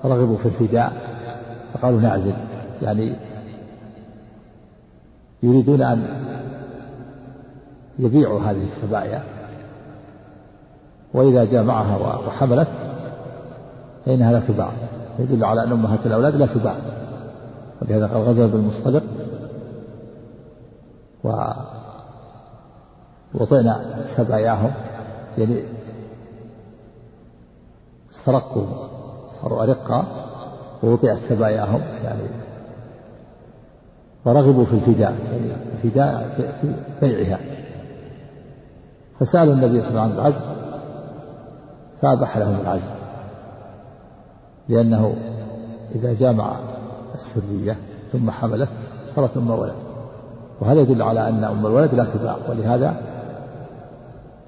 رغبوا 0.05 0.37
في 0.37 0.45
الفداء 0.45 1.06
فقالوا 1.73 2.01
نعزل. 2.01 2.33
يعني 2.81 3.15
يريدون 5.43 5.81
أن 5.81 6.07
يبيعوا 7.99 8.41
هذه 8.41 8.63
السبايا 8.63 9.23
وإذا 11.13 11.45
جاء 11.45 11.63
معها 11.63 12.17
وحملت 12.27 12.67
فإنها 14.05 14.31
لا 14.31 14.47
تباع. 14.47 14.71
يدل 15.19 15.43
على 15.45 15.63
أن 15.63 15.71
أمهات 15.71 16.05
الأولاد 16.05 16.35
لا 16.35 16.45
تباع. 16.45 16.75
ولهذا 17.81 18.07
قال 18.07 18.17
غزا 18.17 18.47
بالمصطلق 18.47 19.03
و 21.23 21.29
وطئنا 23.33 24.05
سباياهم 24.17 24.71
يعني 25.37 25.63
استرقوا 28.11 28.65
صاروا 29.41 29.63
أرقا 29.63 30.26
ووطئت 30.83 31.17
سباياهم 31.29 31.81
يعني. 32.03 32.23
فرغبوا 34.25 34.65
في 34.65 34.73
الفداء 34.73 35.15
يعني 35.31 35.51
الفداء 35.73 36.35
في 36.99 37.15
بيعها. 37.15 37.39
فسألوا 39.19 39.53
النبي 39.53 39.81
صلى 39.81 39.89
الله 39.89 40.01
عليه 40.01 40.11
وسلم 40.11 40.19
عن 40.19 40.31
العزل 40.31 40.45
فأبح 42.01 42.37
لهم 42.37 42.61
العزل 42.61 42.97
لأنه 44.69 45.15
إذا 45.95 46.13
جامع 46.13 46.59
السرية 47.15 47.77
ثم 48.11 48.31
حملت 48.31 48.69
صارت 49.15 49.37
أم 49.37 49.49
ولد 49.49 49.73
وهذا 50.61 50.81
يدل 50.81 51.01
على 51.01 51.29
أن 51.29 51.43
أم 51.43 51.65
الولد 51.65 51.93
لا 51.93 52.03
تباع. 52.03 52.37
ولهذا 52.49 53.01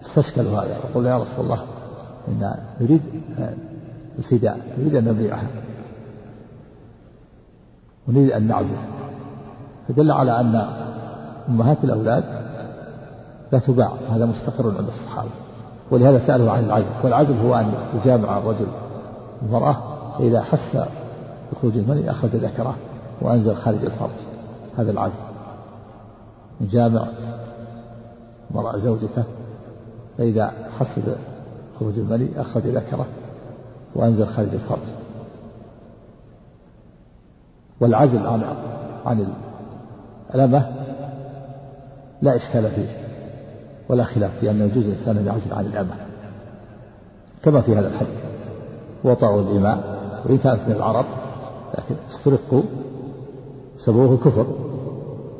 استشكلوا 0.01 0.51
هذا. 0.51 0.77
وقال 0.77 1.05
يا 1.05 1.17
رسول 1.17 1.45
الله 1.45 1.61
إن 2.27 2.53
نريد 2.81 3.01
الفداء 4.19 4.59
نريد 4.77 4.95
أن 4.95 5.05
نبيعها. 5.05 5.47
ونريد 8.09 8.31
أن 8.31 8.47
نعزل. 8.47 8.77
فدل 9.87 10.11
على 10.11 10.39
أن 10.39 10.67
أمهات 11.49 11.83
الأولاد 11.83 12.23
لا 13.51 13.59
تباع 13.59 13.91
هذا 14.09 14.25
مستقر 14.25 14.77
عند 14.77 14.87
الصحابة. 14.87 15.29
ولهذا 15.91 16.27
سأله 16.27 16.51
عن 16.51 16.63
العزل. 16.63 16.91
والعزل 17.03 17.39
هو 17.39 17.55
أن 17.55 17.73
يجامع 17.95 18.37
الرجل 18.37 18.67
المرأة 19.41 19.77
فإذا 20.17 20.41
حس 20.41 20.77
بخروج 21.51 21.77
المني 21.77 22.11
أخرج 22.11 22.35
ذكره 22.35 22.75
وأنزل 23.21 23.55
خارج 23.55 23.85
الفرج. 23.85 24.19
هذا 24.77 24.91
العزل. 24.91 25.23
يجامع 26.61 27.07
مرأة 28.51 28.77
زوجته 28.77 29.23
فإذا 30.17 30.51
حس 30.79 30.99
بخروج 30.99 31.99
المني 31.99 32.29
أخرج 32.37 32.67
ذكره 32.67 33.05
وأنزل 33.95 34.27
خارج 34.27 34.53
الفرج. 34.53 34.98
والعزل 37.81 38.27
عن 38.27 38.43
عن 39.05 39.25
الأمة 40.35 40.65
لا 42.21 42.35
إشكال 42.35 42.71
فيه 42.71 42.97
ولا 43.89 44.03
خلاف 44.03 44.31
في 44.39 44.51
أنه 44.51 44.65
يجوز 44.65 44.85
الإنسان 44.85 45.17
أن 45.17 45.25
يعزل 45.25 45.53
عن 45.53 45.65
الأمة 45.65 45.95
كما 47.43 47.61
في 47.61 47.75
هذا 47.75 47.87
الحديث. 47.87 48.19
وطأوا 49.03 49.41
الإماء 49.41 49.99
وإن 50.25 50.37
كانت 50.37 50.59
من 50.67 50.75
العرب 50.75 51.05
لكن 51.77 51.95
استرقوا 52.11 52.63
سبوه 53.85 54.13
الكفر. 54.13 54.45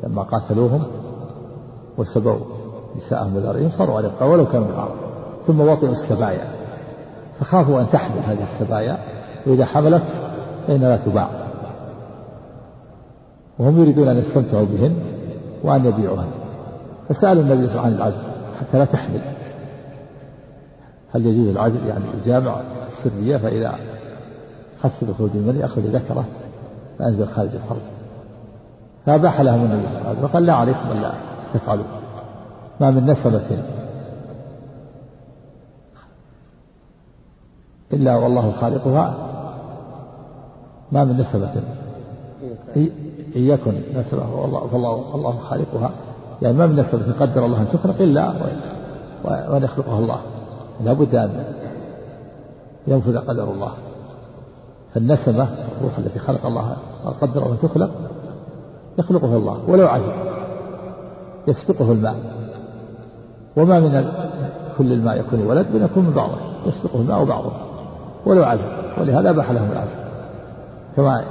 لما 0.04 0.22
قاتلوهم 0.22 0.82
وسبوا 1.98 2.38
نساءهم 2.96 3.36
وذريهم 3.36 3.70
صاروا 3.78 3.98
أرقا 3.98 4.26
ولو 4.26 4.46
كانوا 4.46 4.66
من 4.66 4.74
العرب. 4.74 4.94
ثم 5.46 5.60
وطئوا 5.60 5.92
السبايا 5.92 6.54
فخافوا 7.40 7.80
أن 7.80 7.90
تحمل 7.90 8.18
هذه 8.18 8.54
السبايا 8.54 8.98
وإذا 9.46 9.64
حملت 9.64 10.02
فإنها 10.66 10.96
لا 10.96 11.04
تباع. 11.04 11.39
وهم 13.60 13.82
يريدون 13.82 14.08
أن 14.08 14.16
يستمتعوا 14.16 14.66
بهن 14.66 14.96
وأن 15.64 15.84
يبيعوهن 15.84 16.30
فسألوا 17.08 17.42
النبي 17.42 17.66
صلى 17.66 17.70
الله 17.70 17.80
عليه 17.80 17.94
وسلم 17.94 18.02
عن 18.02 18.10
العزل 18.10 18.22
حتى 18.60 18.78
لا 18.78 18.84
تحمل. 18.84 19.20
هل 21.12 21.26
يجوز 21.26 21.48
العزل؟ 21.48 21.86
يعني 21.86 22.04
الجامع 22.14 22.60
السرية 22.86 23.36
فإذا 23.36 23.78
حس 24.82 25.04
بخروج 25.04 25.30
المني 25.34 25.64
أخرج 25.64 25.84
ذكره 25.84 26.24
فأنزل 26.98 27.28
خارج 27.28 27.50
الفرج. 27.54 27.82
فأباح 29.06 29.40
لهم 29.40 29.64
النبي 29.64 29.88
صلى 29.88 29.98
الله 29.98 30.08
عليه 30.08 30.10
وسلم 30.10 30.24
وقال 30.24 30.46
لا 30.46 30.52
عليكم 30.52 30.92
ألا 30.92 31.12
تفعلوا. 31.54 31.84
ما 32.80 32.90
من 32.90 33.06
نسبة 33.06 33.64
إلا 37.92 38.16
والله 38.16 38.52
خالقها. 38.52 39.14
ما 40.92 41.04
من 41.04 41.16
نسبة. 41.16 41.52
إن 43.36 43.42
يكن 43.42 43.74
نسبة 43.94 44.34
والله 44.34 44.66
فالله 44.66 45.14
الله 45.14 45.38
خالقها. 45.38 45.90
يعني 46.42 46.56
ما 46.56 46.66
من 46.66 46.76
نسبة 46.76 47.12
قدر 47.20 47.44
الله 47.46 47.60
أن 47.60 47.68
تخلق 47.68 48.00
إلا 48.00 48.34
وأن 49.24 49.62
يخلقها 49.62 49.98
الله. 49.98 50.20
لابد 50.84 51.14
أن 51.14 51.44
ينفذ 52.86 53.18
قدر 53.18 53.44
الله. 53.44 53.72
فالنسمة 54.94 55.48
الروح 55.78 55.98
التي 55.98 56.18
خلق 56.18 56.46
الله 56.46 56.76
قدر 57.20 57.52
أن 57.52 57.56
تخلق 57.62 57.90
يخلقها 58.98 59.36
الله. 59.36 59.58
ولو 59.68 59.86
عزم 59.86 60.12
يسبقه 61.48 61.92
الماء. 61.92 62.16
وما 63.56 63.80
من 63.80 64.12
كل 64.78 64.92
الماء 64.92 65.20
يكون 65.20 65.46
ولد 65.46 65.66
بل 65.72 65.82
يكون 65.82 66.04
من 66.04 66.12
بعضه. 66.12 66.38
يسبقه 66.66 67.00
الماء 67.00 67.22
وبعضه. 67.22 67.52
ولو 68.26 68.44
عزم 68.44 68.68
ولهذا 68.98 69.30
أباح 69.30 69.50
لهم 69.50 69.72
العزم 69.72 69.98
كما 70.96 71.24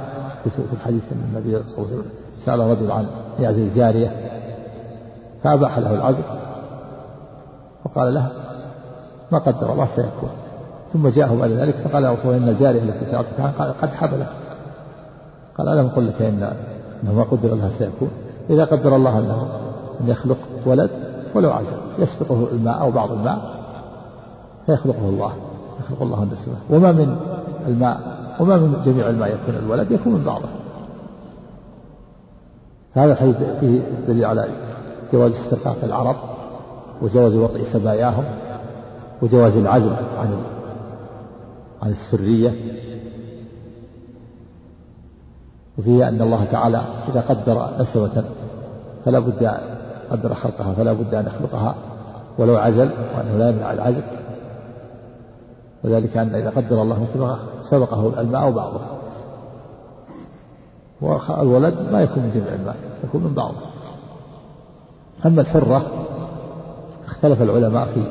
في 0.48 0.72
الحديث 0.72 1.02
أن 1.12 1.22
النبي 1.34 1.50
صلى 1.50 1.78
الله 1.78 1.86
عليه 1.86 1.96
وسلم 1.96 2.10
سأل 2.44 2.60
رجل 2.60 2.90
عن 2.90 3.06
يعزل 3.38 3.62
الجارية 3.62 4.12
فأباح 5.42 5.78
له 5.78 5.94
العزل 5.94 6.24
فقال 7.84 8.14
له 8.14 8.30
ما 9.32 9.38
قدر 9.38 9.72
الله 9.72 9.88
سيكون. 9.96 10.30
ثم 10.92 11.08
جاءه 11.08 11.36
بعد 11.40 11.50
ذلك 11.50 11.76
فقال 11.76 12.04
يا 12.04 12.12
رسول 12.12 12.34
الله 12.34 12.36
إن 12.36 12.48
الجارية 12.48 12.82
التي 12.82 13.10
سألتك 13.10 13.40
عنها 13.40 13.52
قال 13.58 13.80
قد 13.80 13.88
حبلت 13.88 14.28
قال 15.58 15.68
ألم 15.68 15.86
أقل 15.86 16.08
لك 16.08 16.22
إن 16.22 16.42
أنه 17.02 17.14
ما 17.14 17.22
قدر 17.22 17.52
الله 17.52 17.78
سيكون؟ 17.78 18.10
إذا 18.50 18.64
قدر 18.64 18.96
الله 18.96 19.18
أنه 19.18 19.48
أن 20.00 20.08
يخلق 20.08 20.38
ولد 20.66 20.90
ولو 21.34 21.50
عزل 21.50 21.76
يسبقه 21.98 22.48
الماء 22.52 22.80
أو 22.80 22.90
بعض 22.90 23.12
الماء 23.12 23.60
فيخلقه 24.66 25.08
الله 25.08 25.32
يخلق 25.80 26.02
الله 26.02 26.22
النسمة 26.22 26.54
وما 26.70 26.92
من 26.92 27.16
الماء 27.68 28.19
وما 28.40 28.56
من 28.56 28.82
جميع 28.84 29.10
الماء 29.10 29.28
يكون 29.28 29.54
الولد 29.54 29.90
يكون 29.90 30.12
من 30.12 30.24
بعضه. 30.24 30.48
هذا 32.92 33.12
الحديث 33.12 33.36
فيه 33.60 33.80
دليل 34.08 34.24
على 34.24 34.48
جواز 35.12 35.32
استرقاق 35.32 35.84
العرب 35.84 36.16
وجواز 37.02 37.34
وطئ 37.34 37.72
سباياهم 37.72 38.24
وجواز 39.22 39.56
العزل 39.56 39.96
عن 40.18 40.42
عن 41.82 41.90
السرية. 41.90 42.54
وفيه 45.78 46.08
أن 46.08 46.20
الله 46.20 46.44
تعالى 46.44 46.82
إذا 47.08 47.20
قدر 47.20 47.70
نسمة 47.78 48.24
فلا 49.04 49.18
بد 49.18 49.52
قدر 50.10 50.34
خلقها 50.34 50.74
فلا 50.74 50.92
بد 50.92 51.14
أن 51.14 51.26
يخلقها 51.26 51.74
ولو 52.38 52.56
عزل 52.56 52.90
وأنه 53.16 53.38
لا 53.38 53.50
يمنع 53.50 53.72
العزل. 53.72 54.02
وذلك 55.84 56.16
أن 56.16 56.34
إذا 56.34 56.50
قدر 56.50 56.82
الله 56.82 57.06
نسمة 57.10 57.38
سبقه 57.70 58.20
الماء 58.20 58.50
بعضه. 58.50 58.80
والولد 61.00 61.74
ما 61.92 62.02
يكون 62.02 62.22
من 62.22 62.30
جميع 62.34 62.54
الماء 62.54 62.76
يكون 63.04 63.22
من 63.22 63.34
بعضه. 63.34 63.56
أما 65.26 65.40
الحرة 65.40 65.86
اختلف 67.06 67.42
العلماء 67.42 67.86
في 67.94 68.02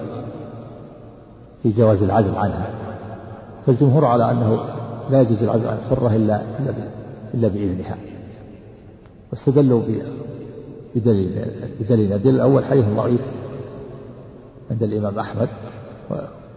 في 1.64 1.72
جواز 1.72 2.04
العزل 2.04 2.36
عنها. 2.36 2.70
فالجمهور 3.66 4.06
على 4.06 4.32
أنه 4.32 4.60
لا 5.10 5.22
يجوز 5.22 5.44
العزل 5.44 5.68
عن 5.68 5.78
الحرة 5.78 6.16
إلا 6.16 6.42
إلا 7.34 7.48
بإذنها. 7.48 7.98
واستدلوا 9.32 9.82
بدليل 10.96 11.46
بدليل. 11.80 12.14
الدليل 12.14 12.36
الأول 12.36 12.66
حديث 12.66 12.86
ضعيف 12.86 13.22
عند 14.72 14.84
الإمام 14.84 15.20
أحمد 15.20 15.50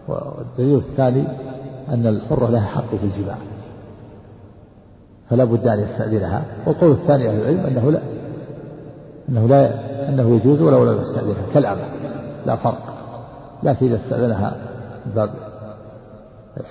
والدليل 0.07 0.77
الثاني 0.77 1.27
أن 1.89 2.07
الحرة 2.07 2.49
لها 2.49 2.67
حق 2.67 2.95
في 2.95 3.03
الجماع. 3.03 3.37
فلا 5.29 5.43
بد 5.43 5.67
أن 5.67 5.79
يستأذنها. 5.79 6.45
والقول 6.65 6.91
الثاني 6.91 7.29
أهل 7.29 7.41
العلم 7.41 7.59
أنه 7.59 7.91
لا. 7.91 7.99
أنه 9.29 9.47
لا 9.47 9.69
أنه 10.09 10.35
يجوز 10.35 10.61
ولو 10.61 10.91
لم 10.91 11.01
يستأذنها. 11.01 11.53
كالأمة. 11.53 11.87
لا 12.45 12.55
فرق. 12.55 12.93
لكن 13.63 13.85
إذا 13.85 13.95
استأذنها 13.95 14.55
من 15.05 15.11
باب 15.15 15.33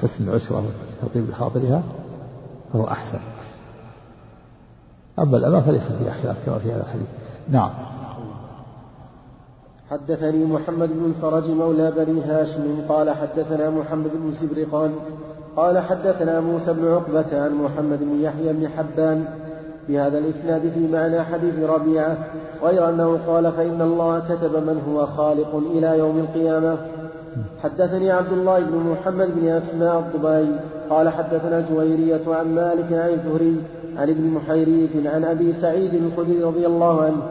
حسن 0.03 0.29
العشرة 0.29 0.65
وتطيب 1.03 1.33
خاطرها 1.33 1.83
فهو 2.73 2.89
أحسن. 2.89 3.19
أما 5.19 5.37
الأمة 5.37 5.61
فليس 5.61 5.83
فيها 5.83 6.13
خلاف 6.23 6.37
كما 6.47 6.59
في 6.59 6.73
هذا 6.73 6.83
الحديث. 6.83 7.07
نعم. 7.49 7.71
حدثني 9.93 10.45
محمد 10.45 10.89
بن 10.89 11.05
الفرج 11.05 11.51
مولى 11.51 11.93
بني 11.97 12.21
هاشم 12.21 12.81
قال 12.89 13.11
حدثنا 13.11 13.71
محمد 13.71 14.11
بن 14.15 14.35
سبرقان 14.35 14.95
قال 15.57 15.79
حدثنا 15.79 16.41
موسى 16.41 16.73
بن 16.73 16.93
عقبة 16.93 17.43
عن 17.43 17.55
محمد 17.55 17.99
بن 18.01 18.21
يحيى 18.21 18.53
بن 18.53 18.69
حبان 18.69 19.25
بهذا 19.89 20.19
الإسناد 20.19 20.73
في 20.75 20.89
معنى 20.93 21.23
حديث 21.23 21.55
ربيعة 21.65 22.17
غير 22.63 22.89
أنه 22.89 23.19
قال 23.27 23.53
فإن 23.53 23.83
الله 23.83 24.19
كتب 24.19 24.57
من 24.57 24.83
هو 24.89 25.07
خالق 25.07 25.57
إلى 25.57 25.99
يوم 25.99 26.19
القيامة. 26.19 26.77
حدثني 27.63 28.11
عبد 28.11 28.33
الله 28.33 28.61
بن 28.61 28.77
محمد 28.77 29.29
بن 29.37 29.49
أسماء 29.49 29.99
الضبائي 29.99 30.61
قال 30.91 31.09
حدثنا 31.09 31.65
جويرية 31.71 32.23
عن 32.27 32.55
مالك 32.55 32.93
عن 32.93 33.11
الزهري 33.11 33.57
عن 33.97 34.11
ابن 34.11 34.31
محيريز 34.31 35.07
عن 35.07 35.25
أبي 35.25 35.55
سعيد 35.61 35.95
الخدري 35.95 36.43
رضي 36.43 36.67
الله 36.67 37.03
عنه 37.03 37.23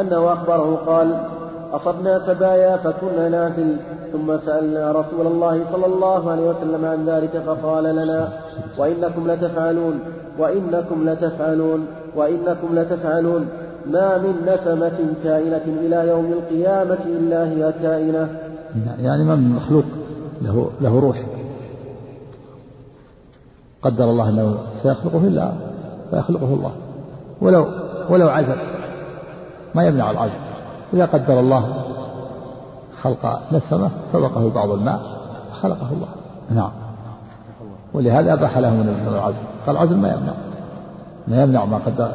أنه 0.00 0.32
أخبره 0.32 0.76
قال 0.86 1.34
أصبنا 1.76 2.26
سبايا 2.26 2.76
فكنا 2.76 3.28
نافل 3.28 3.76
ثم 4.12 4.38
سألنا 4.46 4.92
رسول 4.92 5.26
الله 5.26 5.64
صلى 5.72 5.86
الله 5.86 6.30
عليه 6.30 6.50
وسلم 6.50 6.84
عن 6.84 7.04
ذلك 7.06 7.42
فقال 7.46 7.84
لنا 7.84 8.32
وإنكم 8.78 9.30
لتفعلون 9.30 10.00
وإنكم 10.38 11.08
لتفعلون 11.08 11.86
وإنكم 12.16 12.68
لتفعلون. 12.78 13.48
ما 13.90 14.18
من 14.18 14.34
نسمة 14.42 14.98
كائنة 15.24 15.62
إلى 15.66 16.08
يوم 16.08 16.32
القيامة 16.32 16.98
إلا 17.06 17.48
هي 17.48 17.72
كائنة. 17.82 18.28
يعني 19.00 19.24
ما 19.24 19.34
من 19.34 19.48
مخلوق 19.56 19.84
له 20.42 20.70
له 20.80 21.00
روح. 21.00 21.26
قدر 23.82 24.04
الله 24.04 24.28
أنه 24.28 24.56
سيخلقه 24.82 25.26
إلا 25.28 25.52
فيخلقه 26.10 26.54
الله. 26.54 26.72
ولو 27.40 27.66
ولو 28.10 28.28
عزل. 28.28 28.56
ما 29.74 29.84
يمنع 29.84 30.10
العزل. 30.10 30.53
اذا 30.92 31.04
قدر 31.04 31.40
الله 31.40 31.84
خلق 33.02 33.40
نسمه 33.52 33.90
سبقه 34.12 34.50
بعض 34.50 34.70
الماء 34.70 35.00
خلقه 35.62 35.92
الله. 35.92 36.08
نعم. 36.50 36.70
ولهذا 37.94 38.32
أباح 38.32 38.58
له 38.58 38.70
من 38.70 39.08
العزل 39.08 39.38
قال 39.66 39.76
العزل 39.76 39.96
ما 39.96 40.08
يمنع. 40.08 40.34
ما 41.28 41.42
يمنع 41.42 41.64
ما 41.64 41.78
قدر 41.86 42.10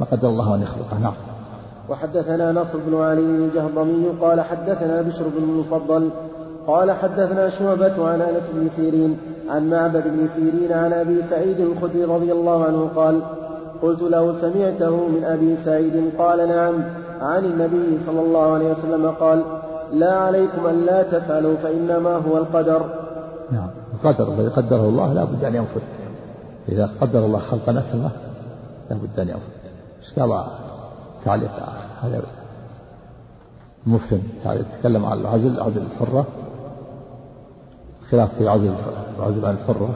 ما 0.00 0.06
قدر 0.12 0.28
الله 0.28 0.54
أن 0.54 0.62
يخلقه. 0.62 0.98
نعم. 1.02 1.14
وحدثنا 1.88 2.52
نصر 2.52 2.78
بن 2.86 3.02
علي 3.02 3.20
الجهضمي 3.20 4.08
قال 4.20 4.40
حدثنا 4.40 5.02
بشر 5.02 5.24
بن 5.28 5.42
المفضل 5.42 6.10
قال 6.66 6.90
حدثنا 6.90 7.50
شعبة 7.50 8.08
عن 8.08 8.20
أنس 8.20 8.50
بن 8.54 8.70
سيرين 8.76 9.18
عن 9.48 9.70
معبد 9.70 10.04
بن 10.08 10.28
سيرين 10.34 10.72
عن 10.72 10.92
أبي 10.92 11.22
سعيد 11.30 11.60
الخدري 11.60 12.04
رضي 12.04 12.32
الله 12.32 12.64
عنه 12.64 12.90
قال 12.96 13.22
قلت 13.82 14.02
له 14.02 14.40
سمعته 14.40 15.08
من 15.08 15.24
أبي 15.24 15.64
سعيد 15.64 16.12
قال 16.18 16.48
نعم 16.48 16.74
عن 17.20 17.44
النبي 17.44 18.06
صلى 18.06 18.20
الله 18.20 18.54
عليه 18.54 18.72
وسلم 18.72 19.10
قال 19.10 19.44
لا 19.92 20.12
عليكم 20.12 20.66
أن 20.66 20.86
لا 20.86 21.02
تفعلوا 21.02 21.56
فإنما 21.56 22.16
هو 22.16 22.38
القدر. 22.38 22.84
نعم 23.50 23.70
القدر 23.94 24.32
الذي 24.32 24.48
قدره 24.48 24.88
الله 24.88 25.12
لا 25.12 25.24
بد 25.24 25.44
أن 25.44 25.54
ينفذ. 25.54 25.80
إذا 26.68 26.90
قدر 27.00 27.26
الله 27.26 27.38
خلق 27.38 27.68
نسمة 27.68 28.10
لا 28.90 28.96
بد 28.96 29.20
أن 29.20 29.28
ينفذ. 29.28 29.50
إيش 30.00 30.18
قال؟ 30.18 30.44
تعليق 31.24 31.50
هذا 32.02 32.22
مفهم 33.86 34.22
تعليق 34.44 34.64
تكلم 34.80 35.06
عن 35.06 35.20
العزل 35.20 35.60
عزل 35.60 35.82
الحرة 35.82 36.26
خلاف 38.10 38.34
في 38.38 38.48
عزل 38.48 38.74
العزل 39.18 39.46
عن 39.46 39.54
الحرة. 39.54 39.88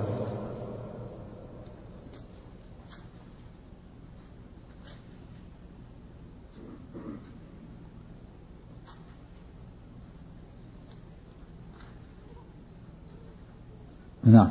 نعم. 14.24 14.48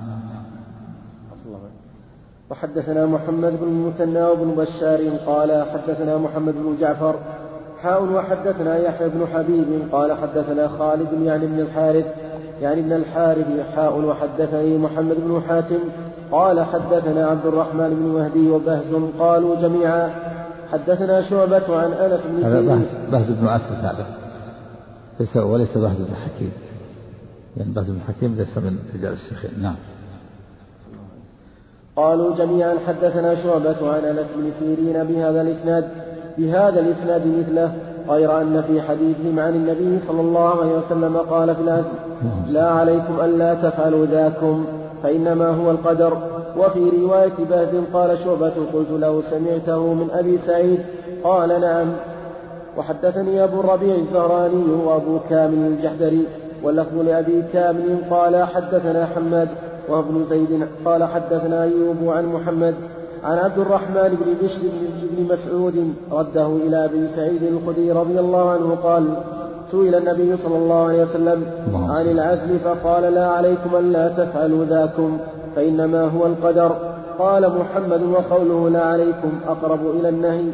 وحدثنا 2.52 3.06
محمد 3.06 3.60
بن 3.62 3.68
المثنى 3.68 4.22
وابن 4.22 4.56
بشار 4.56 5.10
قال 5.28 5.66
حدثنا 5.74 6.18
محمد 6.18 6.54
بن 6.54 6.78
جعفر. 6.80 7.16
حاء 7.82 8.04
وحدثنا 8.04 8.78
يحيى 8.78 9.10
بن 9.10 9.28
حبيب 9.34 9.68
قال 9.92 10.14
حدثنا 10.14 10.68
خالد 10.68 11.22
يعني 11.24 11.46
بن 11.48 11.60
الحارث. 11.60 12.06
يعني 12.62 12.82
ابن 12.82 12.92
الحارث 12.92 13.48
حاء 13.76 14.00
وحدثني 14.00 14.78
محمد 14.78 15.16
بن 15.16 15.42
حاتم. 15.48 15.80
قال 16.32 16.66
حدثنا 16.66 17.28
عبد 17.28 17.46
الرحمن 17.46 17.90
بن 17.90 18.20
مهدي 18.20 18.50
وبهز 18.50 18.96
قالوا 19.20 19.56
جميعا. 19.56 20.10
حدثنا 20.72 21.30
شعبة 21.30 21.78
عن 21.78 21.92
أنس 21.92 22.22
بن 22.26 22.44
هذا 22.44 22.62
بهز, 22.62 22.88
بهز 23.12 23.32
بن 23.32 23.48
أسد 23.48 23.86
هذا 23.86 24.06
ليس 25.20 25.38
وليس 25.38 25.78
بهز 25.78 25.98
بن 25.98 26.16
حكيم. 26.16 26.52
يعني 27.58 27.72
بهز 27.72 27.90
بن 27.90 28.00
حكيم 28.08 28.36
ليس 28.38 28.58
من 28.58 28.80
رجال 28.96 29.14
الشيخين 29.14 29.52
نعم. 29.62 29.76
قالوا 31.96 32.36
جميعا 32.36 32.76
حدثنا 32.88 33.44
شعبة 33.44 33.92
عن 33.94 34.06
أنس 34.06 34.28
بن 34.36 34.52
سيرين 34.60 35.04
بهذا 35.04 35.42
الإسناد 35.42 35.90
بهذا 36.38 36.80
الإسناد 36.80 37.28
مثله 37.28 37.74
غير 38.10 38.42
أن 38.42 38.64
في 38.68 38.82
حديثهم 38.82 39.40
عن 39.40 39.56
النبي 39.56 40.08
صلى 40.08 40.22
الله 40.22 40.62
عليه 40.62 40.78
وسلم 40.78 41.18
قال 41.18 41.56
في 41.56 41.62
العزم 41.62 41.96
لا 42.48 42.68
عليكم 42.68 43.20
ألا 43.24 43.54
تفعلوا 43.54 44.06
ذاكم 44.06 44.66
فإنما 45.04 45.48
هو 45.48 45.72
القدر. 45.72 46.18
وفي 46.58 46.90
رواية 47.02 47.34
بهز 47.50 47.84
قال 47.94 48.20
شعبة 48.20 48.54
قلت 48.74 48.92
له 48.92 49.24
سمعته 49.30 49.94
من 49.94 50.08
أبي 50.12 50.40
سعيد 50.48 50.80
قال 51.24 51.62
نعم. 51.62 51.94
وحدثني 52.78 53.44
أبو 53.44 53.60
الربيع 53.60 53.96
الزهراني 53.96 54.64
وأبو 54.86 55.20
كامل 55.30 55.68
الجحدري 55.68 56.26
واللفظ 56.64 56.98
لأبي 56.98 57.44
كامل 57.54 57.98
قال 58.10 58.44
حدثنا 58.44 59.06
حماد 59.06 59.50
وابن 59.90 60.26
زيد 60.30 60.68
قال 60.86 61.04
حدثنا 61.04 61.64
أيوب 61.64 61.98
عن 62.08 62.26
محمد 62.26 62.76
عن 63.24 63.38
عبد 63.38 63.60
الرحمن 63.60 64.18
بن 64.22 64.48
بشر 64.48 64.62
بن 65.18 65.34
مسعود 65.34 65.94
رده 66.12 66.48
إلى 66.48 66.86
أبي 66.86 67.08
سعيد 67.16 67.44
الخدري 67.44 67.92
رضي 67.92 68.20
الله 68.20 68.52
عنه 68.52 68.76
قال 68.84 69.04
سئل 69.72 69.96
النبي 69.96 70.38
صلى 70.38 70.58
الله 70.58 70.88
عليه 70.88 71.04
وسلم 71.04 71.46
عن 71.74 72.06
العزل 72.06 72.60
فقال 72.60 73.14
لا 73.14 73.28
عليكم 73.28 73.76
ألا 73.76 74.08
تفعلوا 74.08 74.66
ذاكم 74.66 75.18
فإنما 75.56 76.04
هو 76.04 76.26
القدر. 76.26 76.76
قال 77.20 77.60
محمد 77.60 78.02
وقوله 78.02 78.70
لا 78.70 78.82
عليكم 78.82 79.32
أقرب 79.48 79.80
إلى 79.96 80.10
النهي. 80.10 80.52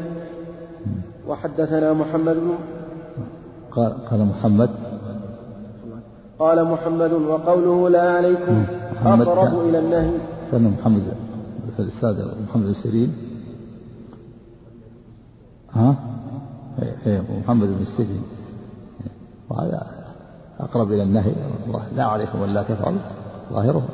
وحدثنا 1.27 1.93
محمد 1.93 2.37
قال 3.71 4.25
محمد 4.31 4.69
قال 6.39 6.63
محمد 6.71 7.13
وقوله 7.13 7.89
لا 7.89 8.11
عليكم 8.11 8.65
أقرب 9.05 9.59
إلى 9.59 9.79
النهي. 9.79 10.11
كان 10.51 10.75
محمد 10.79 11.03
الأستاذ 11.79 12.25
محمد 12.49 12.65
بن 12.65 12.73
سيرين 12.73 13.13
ها؟ 15.71 15.95
إيه، 16.81 16.95
إيه، 17.05 17.21
محمد 17.43 17.67
بن 17.67 17.81
السجن 17.81 18.21
وهذا 19.49 19.87
أقرب 20.59 20.91
إلى 20.91 21.03
النهي. 21.03 21.33
لا 21.95 22.03
عليكم 22.03 22.43
ألا 22.43 22.63
تفعلوا. 22.63 22.99
ظاهره 23.53 23.87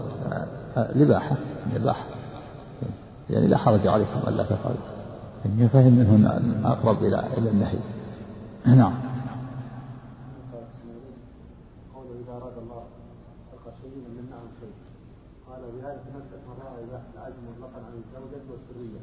الإباحة 0.78 1.36
الإباحة 1.72 2.06
يعني 3.30 3.48
لا 3.48 3.58
حرج 3.58 3.88
عليكم 3.88 4.20
ألا 4.28 4.44
تفعلوا. 4.44 4.86
يعني 5.46 5.70
فهم 5.70 5.94
منه 5.94 6.42
أقرب 6.66 7.04
إلى 7.04 7.24
إلى 7.38 7.50
النهي. 7.50 7.78
نعم 8.66 8.94
إذا 12.32 12.38
أراد 12.38 12.58
الله 12.72 12.88
خلق 13.52 13.74
شيء 13.82 13.92
لم 13.92 14.18
يمنعه 14.20 14.44
شيء 14.60 14.74
قال 15.50 15.62
بهذا 15.72 16.04
تمسك 16.08 16.44
رأى 16.64 16.84
العزم 17.14 17.42
مطلقا 17.52 17.80
عن 17.86 17.94
الزوجة 17.94 18.44
والسرية 18.52 19.02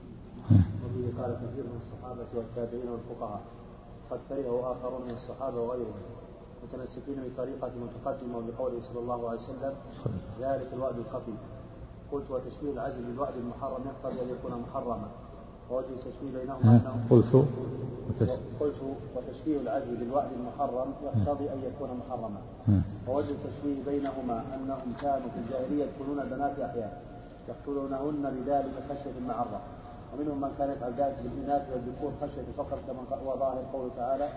وبه 0.85 1.23
قال 1.23 1.35
كثير 1.35 1.65
من 1.65 1.81
الصحابة 1.83 2.27
والتابعين 2.35 2.89
والفقهاء. 2.89 3.43
قد 4.11 4.21
كرهه 4.29 4.73
آخرون 4.73 5.03
من 5.03 5.11
الصحابة 5.11 5.61
وغيرهم. 5.61 6.03
متمسكين 6.65 7.19
بطريقة 7.29 7.73
متقدمة 7.85 8.41
بقوله 8.47 8.81
صلى 8.81 9.01
الله 9.01 9.29
عليه 9.29 9.41
وسلم 9.41 9.75
ذلك 10.41 10.73
الوعد 10.73 10.99
الخفي. 10.99 11.35
قلت 12.13 12.31
وتشبيه 12.31 12.73
العزم 12.73 13.05
بالوعد 13.05 13.37
المحرم 13.37 13.83
يقتضي 13.87 14.23
أن 14.23 14.29
يكون 14.29 14.61
محرما. 14.61 15.09
ووجه 15.71 15.87
التشبيه 15.87 16.39
بينهما 16.39 16.81
قلت 17.11 17.45
قلت 18.61 18.77
وتشبيه 19.17 19.61
العزم 19.61 19.95
بالوعد 19.95 20.29
المحرم 20.33 20.93
يقتضي 21.05 21.53
أن 21.53 21.59
يكون 21.59 21.91
محرما. 22.01 22.41
ووجه 23.09 23.31
التشبيه 23.31 23.85
بينهما 23.85 24.43
أنهم 24.55 24.93
كانوا 25.03 25.29
في 25.35 25.39
الجاهلية 25.45 25.85
يدخلون 25.85 26.21
البنات 26.21 26.59
أحيانا 26.59 26.99
يقتلونهن 27.49 28.25
بذلك 28.37 28.75
خشية 28.91 29.19
المعرة. 29.19 29.61
ومنهم 30.15 30.41
من 30.41 30.51
كان 30.59 30.71
يفعل 30.71 30.93
ذلك 30.93 31.17
بالإناث 31.23 31.63
والذكور 31.73 32.13
خشية 32.23 32.45
الفقر 32.49 32.79
كما 32.87 33.19
هو 33.27 33.39
ظاهر 33.39 33.65
قوله 33.73 33.91
تعالى 33.97 34.29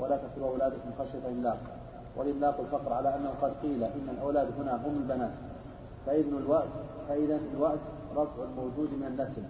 ولا 0.00 0.16
تقتلوا 0.16 0.48
أولادكم 0.48 0.90
خشية 0.98 1.28
إملاق 1.28 1.58
والإملاق 2.16 2.60
الفقر 2.60 2.92
على 2.92 3.16
أنه 3.16 3.30
قد 3.42 3.52
قيل 3.62 3.84
إن 3.84 4.08
الأولاد 4.08 4.48
هنا 4.58 4.76
هم 4.86 4.96
البنات. 4.96 5.32
فإذن 6.06 6.36
الوعد 6.36 6.68
فإذا 7.08 7.38
الوعد 7.54 7.78
رفع 8.16 8.42
الموجود 8.42 8.88
من 9.00 9.06
النسل. 9.06 9.42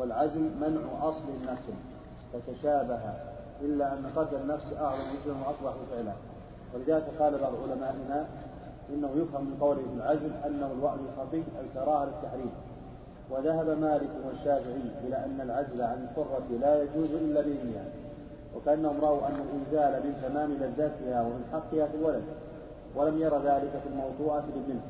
والعزم 0.00 0.50
منع 0.60 1.08
أصل 1.08 1.24
النسل 1.40 1.72
فتشابه 2.32 3.00
إلا 3.60 3.92
أن 3.92 4.06
قتل 4.16 4.36
النفس 4.36 4.72
أعظم 4.80 5.02
جزءا 5.02 5.36
وأقبح 5.40 5.76
فعلا 5.90 6.12
ولذلك 6.74 7.04
قال 7.18 7.38
بعض 7.38 7.52
علمائنا 7.62 8.26
إنه 8.90 9.10
يفهم 9.14 9.44
من 9.44 9.56
قوله 9.60 9.82
في 9.82 9.96
العزم 9.96 10.30
أنه 10.46 10.72
الوعد 10.72 10.98
الخفي 10.98 11.42
الكراهة 11.60 12.04
للتحريم. 12.04 12.50
وذهب 13.30 13.68
مالك 13.68 14.10
والشافعي 14.26 14.82
إلى 15.04 15.24
أن 15.24 15.40
العزل 15.40 15.82
عن 15.82 16.08
الحرة 16.10 16.46
لا 16.60 16.82
يجوز 16.82 17.10
إلا 17.10 17.40
بإذنها 17.40 17.84
وكأنهم 18.56 19.00
رأوا 19.00 19.28
أن 19.28 19.34
الإنزال 19.34 20.06
من 20.06 20.14
تمام 20.22 20.52
لذاتها 20.52 21.22
ومن 21.22 21.44
حقها 21.52 21.86
في 21.86 21.96
الولد 21.96 22.22
ولم 22.96 23.18
ير 23.18 23.38
ذلك 23.38 23.70
في 23.82 23.88
الموضوعة 23.88 24.44
للبنت 24.56 24.82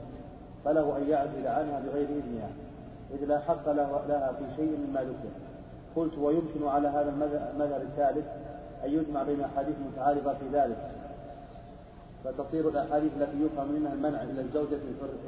فله 0.64 0.96
أن 0.96 1.08
يعزل 1.08 1.46
عنها 1.46 1.80
بغير 1.80 2.08
إذنها. 2.08 2.48
إذ 3.14 3.24
لا 3.24 3.38
حق 3.38 3.68
له 3.68 4.00
لها 4.08 4.32
في 4.38 4.56
شيء 4.56 4.78
مما 4.88 5.00
ذكر. 5.00 5.30
قلت 5.96 6.18
ويمكن 6.18 6.66
على 6.66 6.88
هذا 6.88 7.10
المذهب 7.54 7.82
الثالث 7.82 8.24
أن 8.84 8.90
يجمع 8.90 9.22
بين 9.22 9.40
أحاديث 9.40 9.74
متعارضة 9.92 10.32
في 10.32 10.48
ذلك. 10.52 10.90
فتصير 12.24 12.68
الأحاديث 12.68 13.12
التي 13.20 13.36
يفهم 13.44 13.72
منها 13.72 13.92
المنع 13.92 14.22
إلى 14.22 14.40
الزوجة 14.40 14.78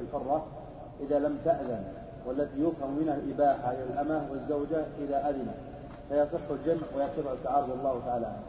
الحرة 0.03 0.47
إذا 1.01 1.19
لم 1.19 1.39
تأذن 1.45 1.85
والتي 2.27 2.61
يفهم 2.61 2.99
منها 3.01 3.15
الإباحة 3.15 3.73
إلى 3.73 3.85
الأمة 3.93 4.23
والزوجة 4.31 4.85
إذا 5.05 5.31
أذنت 5.31 5.55
فيصح 6.09 6.41
الجمع 6.51 6.87
ويرتفع 6.97 7.33
التعارض 7.33 7.71
الله 7.71 8.01
تعالى 8.07 8.27
عنه. 8.27 8.43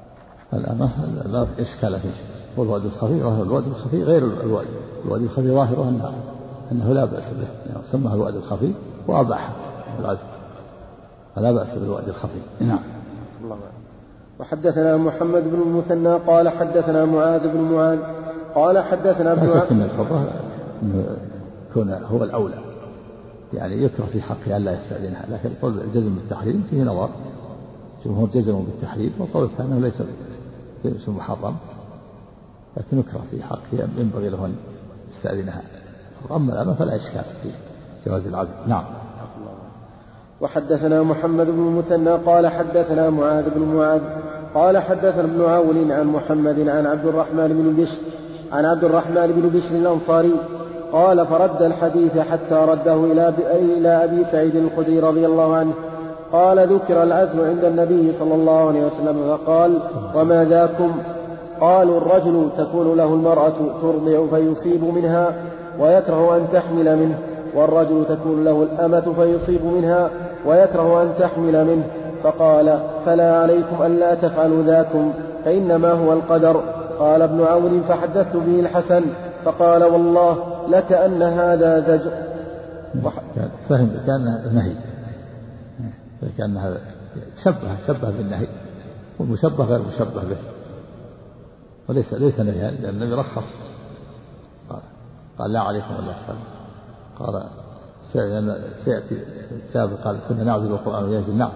الأمة 0.54 1.06
لا 1.26 1.48
إشكال 1.60 2.00
فيه. 2.00 2.14
والوعد 2.58 2.86
الخفي 2.86 3.14
الوعد 3.14 3.68
الخفي 3.68 4.04
غير 4.04 4.24
الوعد 4.24 4.68
الوعد 5.06 5.22
الخفي 5.22 5.48
ظاهره 5.48 5.90
أنه 5.90 6.14
أنه 6.72 6.94
لا 6.94 7.06
بأس 7.06 7.34
به. 7.34 7.48
يعني 7.72 7.88
سماه 7.92 8.14
الوعد 8.14 8.36
الخفي 8.36 8.74
وأباحه 9.08 9.54
العزم 10.00 10.28
فلا 11.36 11.52
بأس 11.52 11.78
بالوعد 11.78 12.08
الخفي. 12.08 12.40
نعم. 12.62 12.80
الله 13.44 13.58
وحدثنا 14.40 14.98
محمد 14.98 15.44
بن 15.44 15.62
المثنى 15.62 16.14
قال 16.14 16.50
حدثنا 16.50 17.06
معاذ 17.06 17.48
بن 17.54 17.62
معاذ 17.62 18.00
قال 18.56 18.80
حدثنا 18.80 19.32
ابن 19.32 19.50
عبد 19.50 19.72
أن 19.72 19.82
الحرة 19.82 20.28
كون 21.74 21.92
هو 21.92 22.24
الأولى. 22.24 22.58
يعني 23.54 23.84
يكره 23.84 24.06
في 24.06 24.22
حقها 24.22 24.58
ألا 24.58 24.72
يستأذنها. 24.72 25.26
لكن 25.32 25.50
قول 25.62 25.80
الجزم 25.80 26.16
بالتحريم 26.16 26.68
فيه 26.70 26.84
نظر. 26.84 27.10
جمهور 28.06 28.30
جزموا 28.30 28.62
بالتحريم 28.62 29.14
وقول 29.20 29.44
الثاني 29.44 29.80
ليس 29.80 30.02
ليس 30.86 31.10
محرم. 31.10 31.56
لكن 32.78 33.00
يكره 33.00 33.22
في 33.32 33.44
حقها 33.44 33.88
ينبغي 33.98 34.30
له 34.30 34.46
أن 34.46 34.56
يستأذنها. 35.10 35.62
أما 36.32 36.54
الأمة 36.54 36.74
فلا 36.74 36.96
إشكال 36.96 37.24
في 37.44 37.50
جواز 38.06 38.28
العزم 38.28 38.54
نعم. 38.68 38.84
وحدثنا 40.42 41.04
محمد 41.04 41.48
بن 41.48 41.68
المثنى 41.68 42.12
قال 42.12 42.48
حدثنا 42.48 43.10
معاذ 43.10 43.50
بن 43.56 43.62
معاذ 43.62 44.02
قال 44.56 44.78
حدثنا 44.78 45.22
ابن 45.22 45.42
عون 45.46 45.92
عن 45.92 46.08
محمد 46.08 46.70
عن 46.70 46.86
عبد 46.86 47.06
الرحمن 47.06 47.48
بن 47.48 47.84
بشر 47.84 48.02
عن 48.52 48.66
عبد 48.66 48.84
الرحمن 48.84 49.28
بن 49.28 49.50
بشر 49.50 49.76
الأنصاري 49.76 50.34
قال 50.94 51.28
فرد 51.28 51.62
الحديث 51.62 52.18
حتى 52.18 52.56
رده 52.56 52.94
إلى 52.94 53.34
إلى 53.78 54.04
أبي 54.04 54.26
سعيد 54.32 54.56
الخدري 54.56 55.00
رضي 55.00 55.26
الله 55.26 55.56
عنه. 55.56 55.74
قال 56.32 56.74
ذكر 56.74 57.04
العزم 57.04 57.40
عند 57.40 57.66
النبي 57.66 58.18
صلى 58.20 58.36
الله 58.36 58.68
عليه 58.68 58.86
وسلم 58.86 59.38
فقال 59.38 59.80
وما 60.16 60.46
ذاكم؟ 60.46 60.92
قالوا 61.62 61.98
الرجل 61.98 62.50
تكون 62.58 62.98
له 62.98 63.14
المرأة 63.14 63.54
ترضع 63.82 64.26
فيصيب 64.38 64.84
منها 64.84 65.36
ويكره 65.80 66.38
أن 66.38 66.48
تحمل 66.54 66.98
منه. 66.98 67.18
والرجل 67.56 68.06
تكون 68.10 68.44
له 68.44 68.64
الأمة 68.64 69.14
فيصيب 69.14 69.66
منها 69.66 70.10
ويكره 70.46 71.04
أن 71.04 71.14
تحمل 71.20 71.66
منه. 71.66 71.88
فقال 72.24 72.80
فلا 73.06 73.42
عليكم 73.42 73.84
ألا 73.84 74.16
تفعلوا 74.16 74.64
ذاكم 74.64 75.14
فإنما 75.46 75.92
هو 75.92 76.14
القدر. 76.14 76.64
قال 77.00 77.22
ابن 77.22 77.44
عون 77.44 77.84
فحدثت 77.84 78.36
به 78.36 78.60
الحسن 78.60 79.04
فقال 79.46 79.84
والله 79.84 80.38
لكأن 80.70 81.22
هذا 81.22 81.80
زجر 81.80 82.12
فهم 83.70 83.92
كأنه 84.06 84.54
نهي. 84.54 84.76
كأنها 86.38 86.78
شبه 87.44 87.78
شبه 87.88 88.10
بالنهي. 88.10 88.48
والمشبه 89.20 89.64
غير 89.64 89.82
مشبه 89.82 90.24
به. 90.24 90.38
وليس 91.90 92.14
ليس 92.14 92.40
نهيا 92.40 92.72
لأن 92.72 93.04
النبي 93.04 93.16
قال, 94.70 94.80
قال 95.40 95.54
لا 95.54 95.60
عليكم 95.60 95.94
الا 96.00 96.14
قال 97.20 97.44
سيأتي 98.86 99.18
سابق 99.74 99.98
قال 100.04 100.18
كنا 100.30 100.44
نعزل 100.44 100.72
القرآن 100.72 101.04
وينزل 101.04 101.36
نعم. 101.36 101.52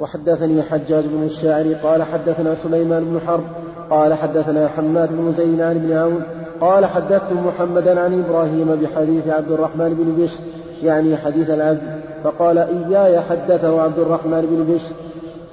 وحدثني 0.00 0.62
حجاج 0.62 1.04
بن 1.06 1.22
الشاعري 1.22 1.74
قال 1.74 2.02
حدثنا 2.02 2.62
سليمان 2.62 3.04
بن 3.04 3.20
حرب 3.26 3.44
قال 3.90 4.14
حدثنا 4.14 4.68
حماد 4.68 5.08
بن 5.12 5.34
زين 5.36 5.60
عن 5.60 5.76
ابن 5.76 5.92
عون 5.92 6.22
قال 6.60 6.86
حدثت 6.86 7.32
محمدا 7.32 8.00
عن 8.00 8.24
إبراهيم 8.24 8.76
بحديث 8.76 9.28
عبد 9.28 9.52
الرحمن 9.52 9.94
بن 9.94 10.24
بشر 10.24 10.40
يعني 10.82 11.16
حديث 11.16 11.50
العزم 11.50 11.86
فقال 12.24 12.58
إياي 12.58 13.20
حدثه 13.20 13.82
عبد 13.82 13.98
الرحمن 13.98 14.40
بن 14.40 14.74
بشر. 14.74 14.94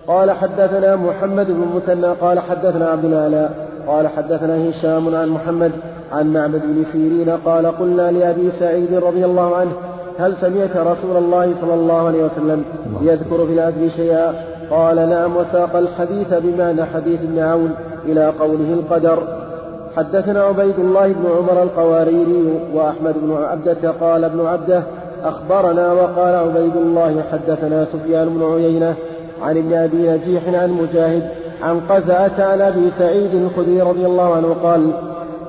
قال 0.08 0.32
حدثنا 0.32 0.96
محمد 0.96 1.48
بن 1.48 1.68
مثنى. 1.76 2.08
قال 2.08 2.40
حدثنا 2.40 2.90
عبد 2.90 3.06
الآلاء 3.06 3.68
قال 3.88 4.08
حدثنا 4.08 4.70
هشام 4.70 5.16
عن 5.16 5.30
محمد. 5.30 5.72
عن 6.12 6.34
معبد 6.34 6.62
بن 6.62 6.86
سيرين 6.92 7.30
قال 7.30 7.66
قلنا 7.66 8.12
لأبي 8.12 8.52
سعيد 8.60 8.94
رضي 8.94 9.26
الله 9.26 9.56
عنه 9.56 9.72
هل 10.20 10.38
سمعت 10.42 10.78
رسول 10.78 11.18
الله 11.18 11.56
صلى 11.62 11.74
الله 11.74 12.08
عليه 12.08 12.24
وسلم 12.24 12.64
يذكر 13.02 13.46
في 13.48 13.54
العدل 13.54 13.92
شيئا؟ 13.92 14.34
قال 14.72 15.10
نعم 15.10 15.38
وساق 15.38 15.76
الحديث 15.76 16.28
بمعنى 16.34 16.86
حديث 16.86 17.20
ابن 17.20 17.40
عون 17.40 17.72
إلى 18.06 18.34
قوله 18.40 18.74
القدر. 18.74 19.24
حدثنا 19.98 20.44
عبيد 20.44 20.80
الله 20.80 21.08
بن 21.08 21.26
عمر 21.38 21.64
القواريري 21.64 22.60
وأحمد 22.74 23.16
بن 23.24 23.38
عبدة 23.44 23.92
قال 23.92 24.24
ابن 24.24 24.46
عبدة 24.46 24.84
أخبرنا 25.24 25.94
وقال 25.94 26.36
عبيد 26.36 26.76
الله 26.76 27.24
حدثنا 27.32 27.86
سفيان 27.86 28.30
بن 28.30 28.54
عيينة 28.54 28.96
عن 29.42 29.58
ابن 29.58 29.74
أبي 29.74 30.10
نجيح 30.10 30.44
عن 30.48 30.70
مجاهد 30.70 31.30
عن 31.64 31.80
قزعة 31.80 32.52
عن 32.52 32.62
أبي 32.62 32.92
سعيد 32.98 33.36
الخدري 33.36 33.82
رضي 33.82 34.06
الله 34.06 34.36
عنه 34.36 34.56
قال 34.64 34.92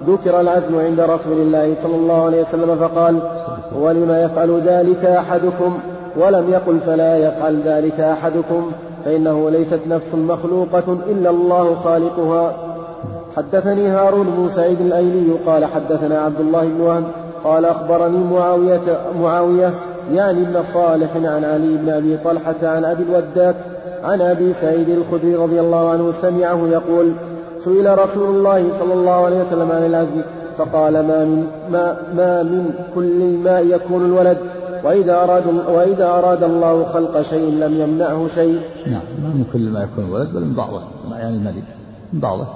ذكر 0.07 0.41
العزم 0.41 0.79
عند 0.79 1.01
رسول 1.01 1.39
الله 1.39 1.75
صلى 1.83 1.97
الله 1.97 2.25
عليه 2.27 2.43
وسلم 2.43 2.77
فقال 2.77 3.19
ولم 3.79 4.11
يفعل 4.11 4.61
ذلك 4.67 5.05
أحدكم؟ 5.05 5.79
ولم 6.17 6.51
يقل 6.51 6.81
فلا 6.87 7.17
يفعل 7.17 7.63
ذلك 7.65 8.01
أحدكم؟ 8.01 8.73
فإنه 9.05 9.51
ليست 9.51 9.81
نفس 9.89 10.15
مخلوقة 10.15 10.99
إلا 11.11 11.31
الله 11.31 11.75
خالقها. 11.85 12.57
حدثني 13.37 13.89
هارون 13.89 14.27
بن 14.27 14.51
سعيد 14.57 14.81
الأيلي 14.81 15.33
قال 15.47 15.65
حدثنا 15.65 16.21
عبد 16.21 16.41
الله 16.41 16.65
بن 16.65 16.81
وهب 16.81 17.05
قال 17.45 17.65
أخبرني 17.65 18.25
معاوية 18.25 18.99
معاوية 19.21 19.75
يعني 20.13 20.43
ابن 20.43 20.65
صالح 20.75 21.17
عن 21.17 21.45
علي 21.45 21.77
بن 21.77 21.89
أبي 21.89 22.19
طلحة 22.25 22.55
عن 22.63 22.85
أبي 22.85 23.03
الوداك 23.03 23.57
عن 24.05 24.21
أبي 24.21 24.55
سعيد 24.61 24.89
الخدري 24.89 25.35
رضي 25.35 25.61
الله 25.61 25.91
عنه 25.91 26.13
سمعه 26.23 26.69
يقول 26.69 27.13
سئل 27.65 27.99
رسول 27.99 28.37
الله 28.37 28.79
صلى 28.79 28.95
الله 28.95 29.13
عليه 29.13 29.47
وسلم 29.47 29.71
عن 29.71 29.87
العزل 29.87 30.25
فقال 30.59 30.93
ما 30.93 31.25
من 31.25 31.47
ما, 31.71 31.97
ما 32.15 32.43
من 32.43 32.75
كل 32.95 33.23
الماء 33.23 33.67
يكون 33.67 34.05
الولد 34.05 34.39
وإذا 34.85 35.23
أراد 35.23 35.47
وإذا 35.47 36.07
أراد 36.07 36.43
الله 36.43 36.93
خلق 36.93 37.23
شيء 37.23 37.51
لم 37.51 37.81
يمنعه 37.81 38.29
شيء. 38.35 38.61
نعم 38.87 39.03
ما 39.23 39.29
من 39.29 39.45
كل 39.53 39.71
ما 39.71 39.83
يكون 39.83 40.05
الولد 40.05 40.33
بل 40.33 40.41
من 40.41 40.55
بعضه 40.55 40.83
يعني 41.11 41.37
الملك 41.37 41.65
من 42.13 42.21
بعضه. 42.21 42.47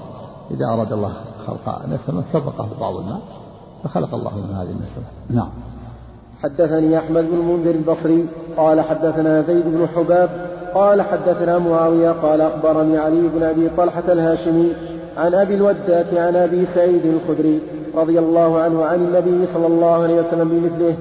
إذا 0.50 0.66
أراد 0.74 0.92
الله 0.92 1.12
خلق 1.46 1.86
نسمة 1.86 2.24
سبقه 2.32 2.68
بعض 2.80 2.96
الماء 2.96 3.20
فخلق 3.84 4.14
الله 4.14 4.36
من 4.36 4.54
هذه 4.54 4.70
النسمة. 4.70 5.04
نعم. 5.30 5.50
حدثني 6.42 6.98
أحمد 6.98 7.24
بن 7.30 7.38
المنذر 7.38 7.70
البصري 7.70 8.28
قال 8.56 8.80
حدثنا 8.80 9.42
زيد 9.42 9.64
بن 9.66 9.88
حباب 9.96 10.30
قال 10.74 11.02
حدثنا 11.02 11.58
معاوية 11.58 12.10
قال 12.10 12.40
أخبرني 12.40 12.98
علي 12.98 13.28
بن 13.28 13.42
أبي 13.42 13.68
طلحة 13.76 14.12
الهاشمي 14.12 14.72
عن 15.16 15.34
أبي 15.34 15.54
الوداة 15.54 16.26
عن 16.26 16.36
أبي 16.36 16.66
سعيد 16.74 17.06
الخدري 17.06 17.60
رضي 17.94 18.18
الله 18.18 18.60
عنه 18.60 18.84
عن 18.84 18.94
النبي 18.94 19.52
صلى 19.54 19.66
الله 19.66 20.02
عليه 20.02 20.20
وسلم 20.20 20.48
بمثله 20.48 20.96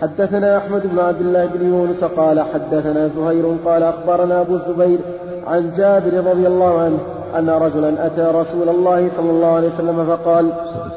حدثنا 0.00 0.58
أحمد 0.58 0.82
بن 0.86 0.98
عبد 0.98 1.20
الله 1.20 1.46
بن 1.46 1.66
يونس 1.68 2.04
قال 2.04 2.40
حدثنا 2.40 3.10
زهير 3.16 3.56
قال 3.64 3.82
أخبرنا 3.82 4.40
أبو 4.40 4.54
الزبير 4.56 4.98
عن 5.46 5.72
جابر 5.76 6.30
رضي 6.30 6.46
الله 6.46 6.80
عنه 6.80 6.98
أن 7.38 7.50
رجلا 7.50 8.06
أتى 8.06 8.22
رسول 8.22 8.68
الله 8.68 9.10
صلى 9.16 9.30
الله 9.30 9.48
عليه 9.48 9.68
وسلم 9.68 10.06
فقال 10.06 10.50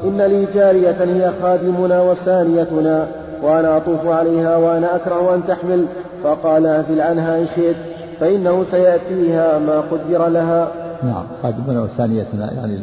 إن 0.04 0.20
لي 0.22 0.44
جارية 0.44 0.96
هي 1.00 1.32
خادمنا 1.42 2.02
وسانيتنا 2.02 3.06
وأنا 3.42 3.76
أطوف 3.76 4.06
عليها 4.06 4.56
وأنا 4.56 4.96
أكره 4.96 5.34
أن 5.34 5.46
تحمل 5.48 5.86
فقال 6.24 6.66
أزل 6.66 7.00
عنها 7.00 7.38
إن 7.38 7.46
شئت 7.56 7.76
فإنه 8.20 8.64
سيأتيها 8.70 9.58
ما 9.58 9.80
قدر 9.80 10.28
لها. 10.28 10.81
نعم 11.02 11.26
خادمنا 11.42 11.82
وسانيتنا 11.82 12.52
يعني 12.52 12.80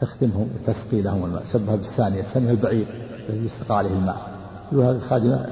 تخدمهم 0.00 0.48
وتسقي 0.54 1.02
لهم 1.02 1.24
الماء 1.24 1.42
شبه 1.52 1.76
بالثانية 1.76 2.20
الثانية 2.20 2.50
البعير 2.50 2.86
الذي 3.28 3.46
يسقى 3.46 3.78
عليه 3.78 3.90
الماء. 3.90 4.16
هذه 4.72 4.90
الخادمة 4.90 5.46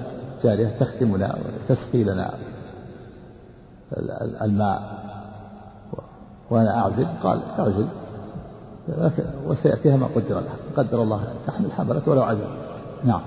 جارية 0.44 0.68
تخدمنا 0.80 1.36
وتسقي 1.70 2.04
لنا 2.04 2.34
الماء. 4.42 5.06
وأنا 6.50 6.78
أعزل 6.78 7.06
قال 7.22 7.40
أعزل 7.58 7.86
وسيأتيها 9.46 9.96
ما 9.96 10.06
قدر 10.16 10.34
لها 10.40 10.56
قدر 10.76 11.02
الله 11.02 11.20
تحمل 11.46 11.72
حملت 11.72 12.08
ولو 12.08 12.22
عزل 12.22 12.46
نعم. 13.04 13.20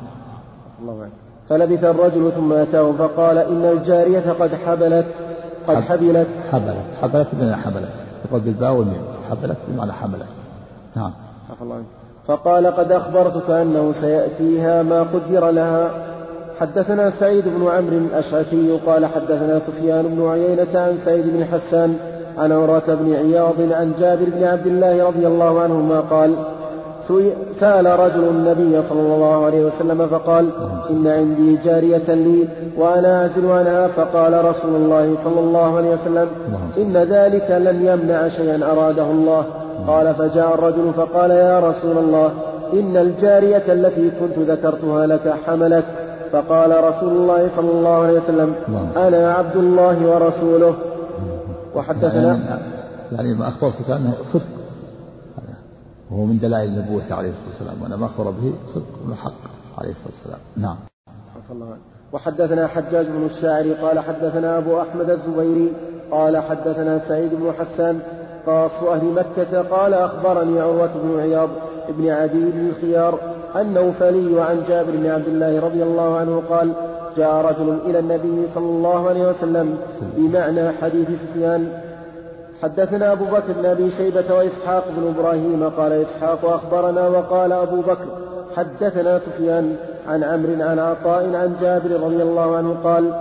الله 0.81 1.09
فلبث 1.49 1.83
الرجل 1.83 2.31
ثم 2.31 2.53
أتاه 2.53 2.91
فقال 2.91 3.37
إن 3.37 3.65
الجارية 3.65 4.31
قد 4.31 4.55
حبلت 4.55 5.07
قد 5.67 5.75
حبلت. 5.75 6.27
حبلت 6.51 6.85
حبلت 7.01 7.27
بمعنى 7.33 7.55
حبلت. 7.55 8.08
يقول 8.25 8.39
بالباء 8.39 8.73
والميم. 8.73 9.01
حبلت 9.29 9.57
بمعنى 9.67 9.93
حملت. 9.93 10.25
نعم. 10.95 11.13
فقال 12.27 12.67
قد 12.67 12.91
أخبرتك 12.91 13.49
أنه 13.49 13.93
سيأتيها 14.01 14.83
ما 14.83 14.99
قدر 15.03 15.49
لها. 15.49 15.91
حدثنا 16.59 17.19
سعيد 17.19 17.43
بن 17.47 17.67
عمرو 17.67 17.97
الأشعثي 17.97 18.79
قال 18.85 19.05
حدثنا 19.05 19.59
سفيان 19.59 20.07
بن 20.07 20.27
عيينة 20.27 20.79
عن 20.79 20.99
سعيد 21.05 21.27
بن 21.27 21.45
حسان 21.45 21.97
عن 22.37 22.51
عمرة 22.51 22.83
بن 22.87 23.13
عياض 23.13 23.71
عن 23.71 23.93
جابر 23.99 24.25
بن 24.25 24.43
عبد 24.43 24.67
الله 24.67 25.07
رضي 25.07 25.27
الله 25.27 25.61
عنهما 25.61 25.99
قال 25.99 26.35
سأل 27.59 27.85
رجل 27.85 28.23
النبي 28.23 28.89
صلى 28.89 28.99
الله 28.99 29.45
عليه 29.45 29.65
وسلم 29.65 30.07
فقال 30.07 30.49
إن 30.89 31.07
عندي 31.07 31.57
جارية 31.57 32.13
لي 32.13 32.47
وأنا 32.77 33.21
أعزل 33.21 33.51
عنها 33.51 33.87
فقال 33.87 34.45
رسول 34.45 34.75
الله 34.75 35.17
صلى 35.23 35.39
الله 35.39 35.77
عليه 35.77 35.93
وسلم 35.93 36.27
إن 36.77 36.97
ذلك 36.97 37.51
لن 37.51 37.85
يمنع 37.85 38.29
شيئا 38.29 38.71
أراده 38.71 39.03
الله. 39.11 39.45
قال 39.87 40.15
فجاء 40.15 40.53
الرجل 40.53 40.93
فقال 40.93 41.31
يا 41.31 41.59
رسول 41.59 41.97
الله 41.97 42.31
إن 42.73 42.97
الجارية 42.97 43.63
التي 43.73 44.11
كنت 44.19 44.39
ذكرتها 44.49 45.07
لك 45.07 45.33
حملت. 45.45 45.85
فقال 46.31 46.71
رسول 46.83 47.11
الله 47.11 47.49
صلى 47.55 47.71
الله 47.71 47.95
عليه 48.03 48.19
وسلم 48.19 48.53
أنا 48.97 49.33
عبد 49.33 49.55
الله 49.55 49.97
ورسوله. 50.07 50.73
وحدثنا 51.75 52.27
يعني, 52.27 52.43
يعني 53.11 53.33
ما 53.33 53.47
أخبرتك 53.47 53.89
أنه 53.89 54.13
صدق. 54.33 54.58
وهو 56.11 56.25
من 56.25 56.39
دلائل 56.39 56.69
النبوة 56.69 57.03
عليه 57.11 57.29
الصلاة 57.29 57.47
والسلام 57.49 57.81
وأنا 57.81 57.95
ما 57.95 58.05
أخبر 58.05 58.31
به 58.31 58.53
صدق 58.73 59.11
وحق 59.11 59.33
عليه 59.77 59.91
الصلاة 59.91 60.13
والسلام. 60.15 60.39
نعم. 60.57 60.77
وحدثنا 62.13 62.67
حجاج 62.67 63.05
بن 63.07 63.25
الشاعر 63.25 63.73
قال 63.73 63.99
حدثنا 63.99 64.57
أبو 64.57 64.81
أحمد 64.81 65.09
الزبيري 65.09 65.73
قال 66.11 66.37
حدثنا 66.37 67.07
سعيد 67.07 67.33
بن 67.33 67.53
حسان 67.59 67.99
قاص 68.45 68.83
أهل 68.83 69.13
مكة 69.13 69.61
قال 69.61 69.93
أخبرني 69.93 70.59
عروة 70.59 70.91
بن 71.03 71.19
عياض 71.19 71.49
بن 71.89 72.09
عدي 72.09 72.51
بن 72.51 72.69
الخيار 72.69 73.19
النوفلي 73.55 74.41
عن 74.41 74.63
جابر 74.67 74.91
بن 74.91 75.05
عبد 75.05 75.27
الله 75.27 75.59
رضي 75.59 75.83
الله 75.83 76.17
عنه 76.17 76.43
قال 76.49 76.73
جاء 77.17 77.45
رجل 77.45 77.79
إلى 77.85 77.99
النبي 77.99 78.47
صلى 78.53 78.65
الله 78.65 79.09
عليه 79.09 79.29
وسلم 79.29 79.77
بمعنى 80.17 80.71
حديث 80.71 81.07
سفيان 81.07 81.88
حدثنا 82.63 83.11
أبو 83.11 83.25
بكر 83.25 83.53
بن 83.53 83.65
أبي 83.65 83.91
شيبة 83.91 84.35
وإسحاق 84.35 84.83
بن 84.97 85.07
إبراهيم 85.07 85.69
قال 85.69 85.91
إسحاق 85.91 86.45
أخبرنا 86.45 87.07
وقال 87.07 87.51
أبو 87.51 87.81
بكر 87.81 88.05
حدثنا 88.55 89.19
سفيان 89.19 89.75
عن 90.07 90.23
عمرو 90.23 90.69
عن 90.69 90.79
عطاء 90.79 91.35
عن 91.35 91.55
جابر 91.61 91.91
رضي 91.91 92.21
الله 92.23 92.55
عنه 92.55 92.75
قال 92.83 93.13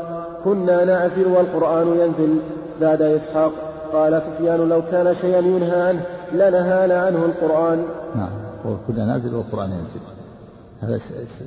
كنا 0.44 0.84
نعزل 0.84 1.26
والقرآن 1.26 1.86
ينزل. 1.86 2.38
زاد 2.80 3.02
إسحاق 3.02 3.52
قال 3.92 4.22
سفيان 4.22 4.68
لو 4.68 4.82
كان 4.82 5.14
شيئا 5.14 5.38
ينهى 5.38 5.80
عنه 5.88 6.02
لنهانا 6.32 7.06
عنه 7.06 7.24
القرآن. 7.24 7.84
نعم 8.14 8.30
وكنا 8.64 9.06
نعزل 9.06 9.34
والقرآن 9.34 9.70
ينزل. 9.70 10.00
هذا 10.80 11.00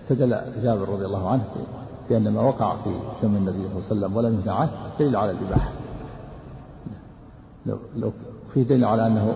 استدل 0.04 0.38
جابر 0.64 0.90
رضي 0.90 1.06
الله 1.06 1.30
عنه 1.30 1.44
بأن 2.10 2.34
ما 2.34 2.42
وقع 2.42 2.76
في 2.84 2.94
زمن 3.22 3.36
النبي 3.36 3.58
صلى 3.58 3.72
الله 3.72 3.86
عليه 3.90 4.00
وسلم 4.00 4.18
ولم 4.18 4.42
ينهى 4.44 4.56
عنه 4.56 4.72
دليل 5.00 5.16
على 5.16 5.32
الإباحة. 5.32 5.72
لو, 7.66 7.78
لو 7.96 8.12
في 8.54 8.64
دليل 8.64 8.86
على 8.86 9.08
أنه 9.08 9.36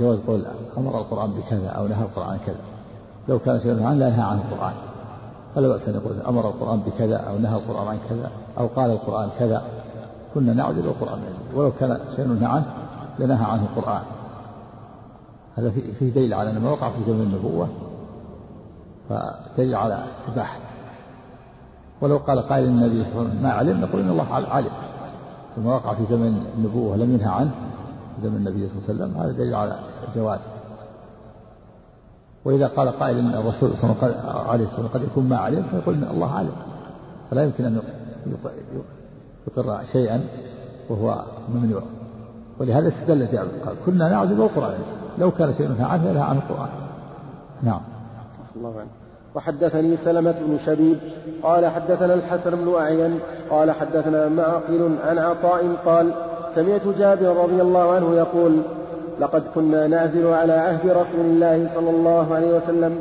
جواز 0.00 0.18
قول 0.18 0.46
أمر 0.78 0.98
القرآن 0.98 1.30
بكذا 1.30 1.68
أو 1.68 1.86
نهى 1.86 2.02
القرآن 2.02 2.38
كذا. 2.46 2.60
لو 3.28 3.38
كان 3.38 3.60
شيء 3.60 3.82
عنه 3.82 3.98
لا 3.98 4.08
ينهى 4.08 4.22
عنه 4.22 4.42
القرآن. 4.50 4.72
فلا 5.54 5.68
بأس 5.68 5.88
أن 5.88 5.94
يقول 5.94 6.20
أمر 6.20 6.48
القرآن 6.48 6.80
بكذا 6.80 7.16
أو 7.16 7.38
نهى 7.38 7.56
القرآن 7.56 7.88
عن 7.88 7.98
كذا 8.08 8.30
أو 8.58 8.66
قال 8.66 8.90
القرآن 8.90 9.28
كذا. 9.38 9.62
كنا 10.34 10.52
نعزل 10.52 10.86
والقرآن 10.86 11.18
يعزل 11.22 11.58
ولو 11.58 11.72
كان 11.72 12.00
شيء 12.16 12.26
نهى 12.26 12.46
عنه 12.46 12.66
لنهى 13.18 13.44
عنه 13.44 13.62
القرآن. 13.62 14.02
هذا 15.56 15.70
فيه 15.70 16.10
دليل 16.10 16.34
على 16.34 16.50
أن 16.50 16.58
ما 16.58 16.70
وقع 16.70 16.90
في 16.90 17.04
زمن 17.04 17.20
النبوة. 17.20 17.68
فدليل 19.08 19.74
على 19.74 20.04
إباحة. 20.32 20.58
ولو 22.00 22.16
قال 22.16 22.38
قائل 22.38 22.64
النبي 22.64 23.04
صلى 23.04 23.12
الله 23.12 23.20
عليه 23.20 23.30
وسلم 23.30 23.42
ما 23.42 23.52
علم 23.52 23.80
نقول 23.80 24.00
إن 24.00 24.10
الله 24.10 24.34
علم. 24.34 24.70
ثم 25.56 25.66
وقع 25.66 25.94
في 25.94 26.04
زمن 26.04 26.46
النبوة 26.56 26.92
ولم 26.92 27.14
ينهى 27.14 27.28
عنه 27.28 27.50
في 28.16 28.22
زمن 28.22 28.36
النبي 28.36 28.68
صلى 28.68 28.78
الله 28.78 28.88
عليه 28.88 28.94
وسلم 28.94 29.22
هذا 29.22 29.32
دليل 29.32 29.54
على 29.54 29.78
الجواز. 30.08 30.40
وإذا 32.44 32.66
قال 32.66 32.88
قائل 32.88 33.18
أن 33.18 33.34
الرسول 33.34 33.70
صلى 33.76 33.90
الله 33.90 34.50
عليه 34.50 34.66
وسلم 34.66 34.86
قد 34.86 35.02
يكون 35.02 35.28
ما 35.28 35.36
علم 35.36 35.62
فيقول 35.70 35.94
إن 35.94 36.10
الله 36.10 36.32
علم 36.32 36.52
فلا 37.30 37.44
يمكن 37.44 37.64
أن 37.64 37.82
يقر 39.46 39.84
شيئا 39.92 40.24
وهو 40.90 41.24
ممنوع. 41.54 41.82
ولهذا 42.60 42.88
استدل 42.88 43.32
جابر 43.32 43.50
قال 43.66 43.76
كنا 43.86 44.08
نعبد 44.08 44.40
القرآن. 44.40 44.78
لو 45.18 45.30
كان 45.30 45.54
شيء 45.54 45.66
ينهى 45.66 45.84
عنه 45.84 46.08
ينهى 46.08 46.22
عن 46.22 46.36
القرآن. 46.36 46.68
نعم. 47.62 47.80
الله 48.56 48.80
عنه 48.80 49.03
وحدثني 49.34 49.96
سلمة 49.96 50.34
بن 50.40 50.58
شبيب 50.66 50.98
قال 51.42 51.66
حدثنا 51.66 52.14
الحسن 52.14 52.50
بن 52.50 52.74
أعين 52.74 53.20
قال 53.50 53.70
حدثنا 53.70 54.28
معقل 54.28 54.96
عن 55.04 55.18
عطاء 55.18 55.76
قال 55.86 56.14
سمعت 56.54 56.88
جابر 56.98 57.36
رضي 57.36 57.62
الله 57.62 57.92
عنه 57.92 58.16
يقول 58.16 58.52
لقد 59.20 59.42
كنا 59.54 59.86
نعزل 59.86 60.26
على 60.26 60.52
عهد 60.52 60.90
رسول 60.90 61.20
الله 61.20 61.70
صلى 61.74 61.90
الله 61.90 62.34
عليه 62.34 62.56
وسلم. 62.56 63.00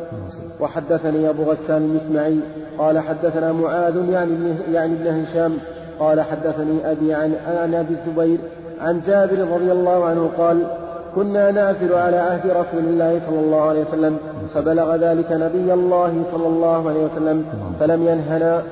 وحدثني 0.60 1.30
أبو 1.30 1.44
غسان 1.44 1.78
المسمعي 1.78 2.40
قال 2.78 3.00
حدثنا 3.00 3.52
معاذ 3.52 4.10
يعني 4.10 4.56
يعني 4.72 4.94
ابن 4.94 5.08
هشام 5.08 5.58
قال 6.00 6.22
حدثني 6.22 6.92
أبي 6.92 7.14
عن, 7.14 7.36
عن 7.48 7.74
أبي 7.74 7.94
الزبير 7.94 8.38
عن 8.82 9.02
جابر 9.08 9.48
رضي 9.56 9.72
الله 9.72 10.06
عنه 10.06 10.30
قال 10.38 10.68
كنا 11.16 11.52
نعزل 11.52 11.94
على 11.94 12.18
عهد 12.18 12.48
رسول 12.48 12.84
الله 12.84 13.20
صلى 13.28 13.40
الله 13.40 13.62
عليه 13.62 13.82
وسلم 13.88 14.18
فبلغ 14.54 14.96
ذلك 14.96 15.32
نبي 15.32 15.74
الله 15.74 16.24
صلى 16.32 16.48
الله 16.48 16.90
عليه 16.90 17.06
وسلم 17.06 17.46
فلم 17.80 18.08
ينهنا. 18.08 18.64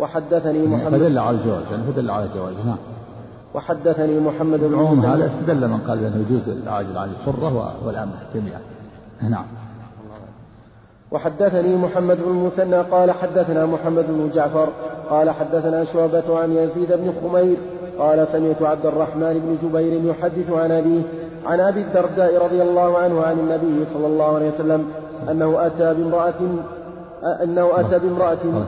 وحدثني 0.00 0.66
محمد 0.66 0.92
فدل 0.92 1.18
على 1.18 1.36
الجواز 1.36 1.62
يعني 1.70 1.82
فدل 1.82 2.10
على 2.10 2.24
الجواز 2.24 2.54
نعم. 2.66 2.76
وحدثني 3.54 4.20
محمد 4.20 4.60
بن 4.60 4.78
عموم 4.78 5.00
هذا 5.00 5.26
استدل 5.26 5.68
من 5.68 5.78
قال 5.88 6.04
انه 6.04 6.24
يجوز 6.28 6.48
العاجل 6.48 6.98
عن 6.98 7.10
الحرة 7.10 7.74
والامه 7.86 8.12
جميعا. 8.34 8.60
نعم. 9.30 9.44
وحدثني 11.10 11.76
محمد 11.76 12.16
بن 12.16 12.30
المثنى 12.30 12.80
قال 12.80 13.10
حدثنا 13.10 13.66
محمد 13.66 14.06
بن 14.08 14.30
جعفر 14.34 14.68
قال 15.10 15.30
حدثنا 15.30 15.84
شعبة 15.84 16.38
عن 16.38 16.52
يزيد 16.52 16.92
بن 16.92 17.12
خمير 17.22 17.56
قال 17.98 18.28
سمعت 18.32 18.62
عبد 18.62 18.86
الرحمن 18.86 19.32
بن 19.32 19.68
جبير 19.68 20.00
يحدث 20.04 20.50
عن 20.52 20.70
أبيه 20.70 21.02
عن 21.46 21.60
أبي 21.60 21.80
الدرداء 21.80 22.44
رضي 22.44 22.62
الله 22.62 22.98
عنه 22.98 23.22
عن 23.22 23.38
النبي 23.38 23.86
صلى 23.94 24.06
الله 24.06 24.34
عليه 24.34 24.54
وسلم 24.54 24.84
أنه 25.30 25.66
أتى 25.66 25.94
بامرأة 25.94 26.40
أنه 27.42 27.70
أتى 27.80 27.98
بامرأة 27.98 28.64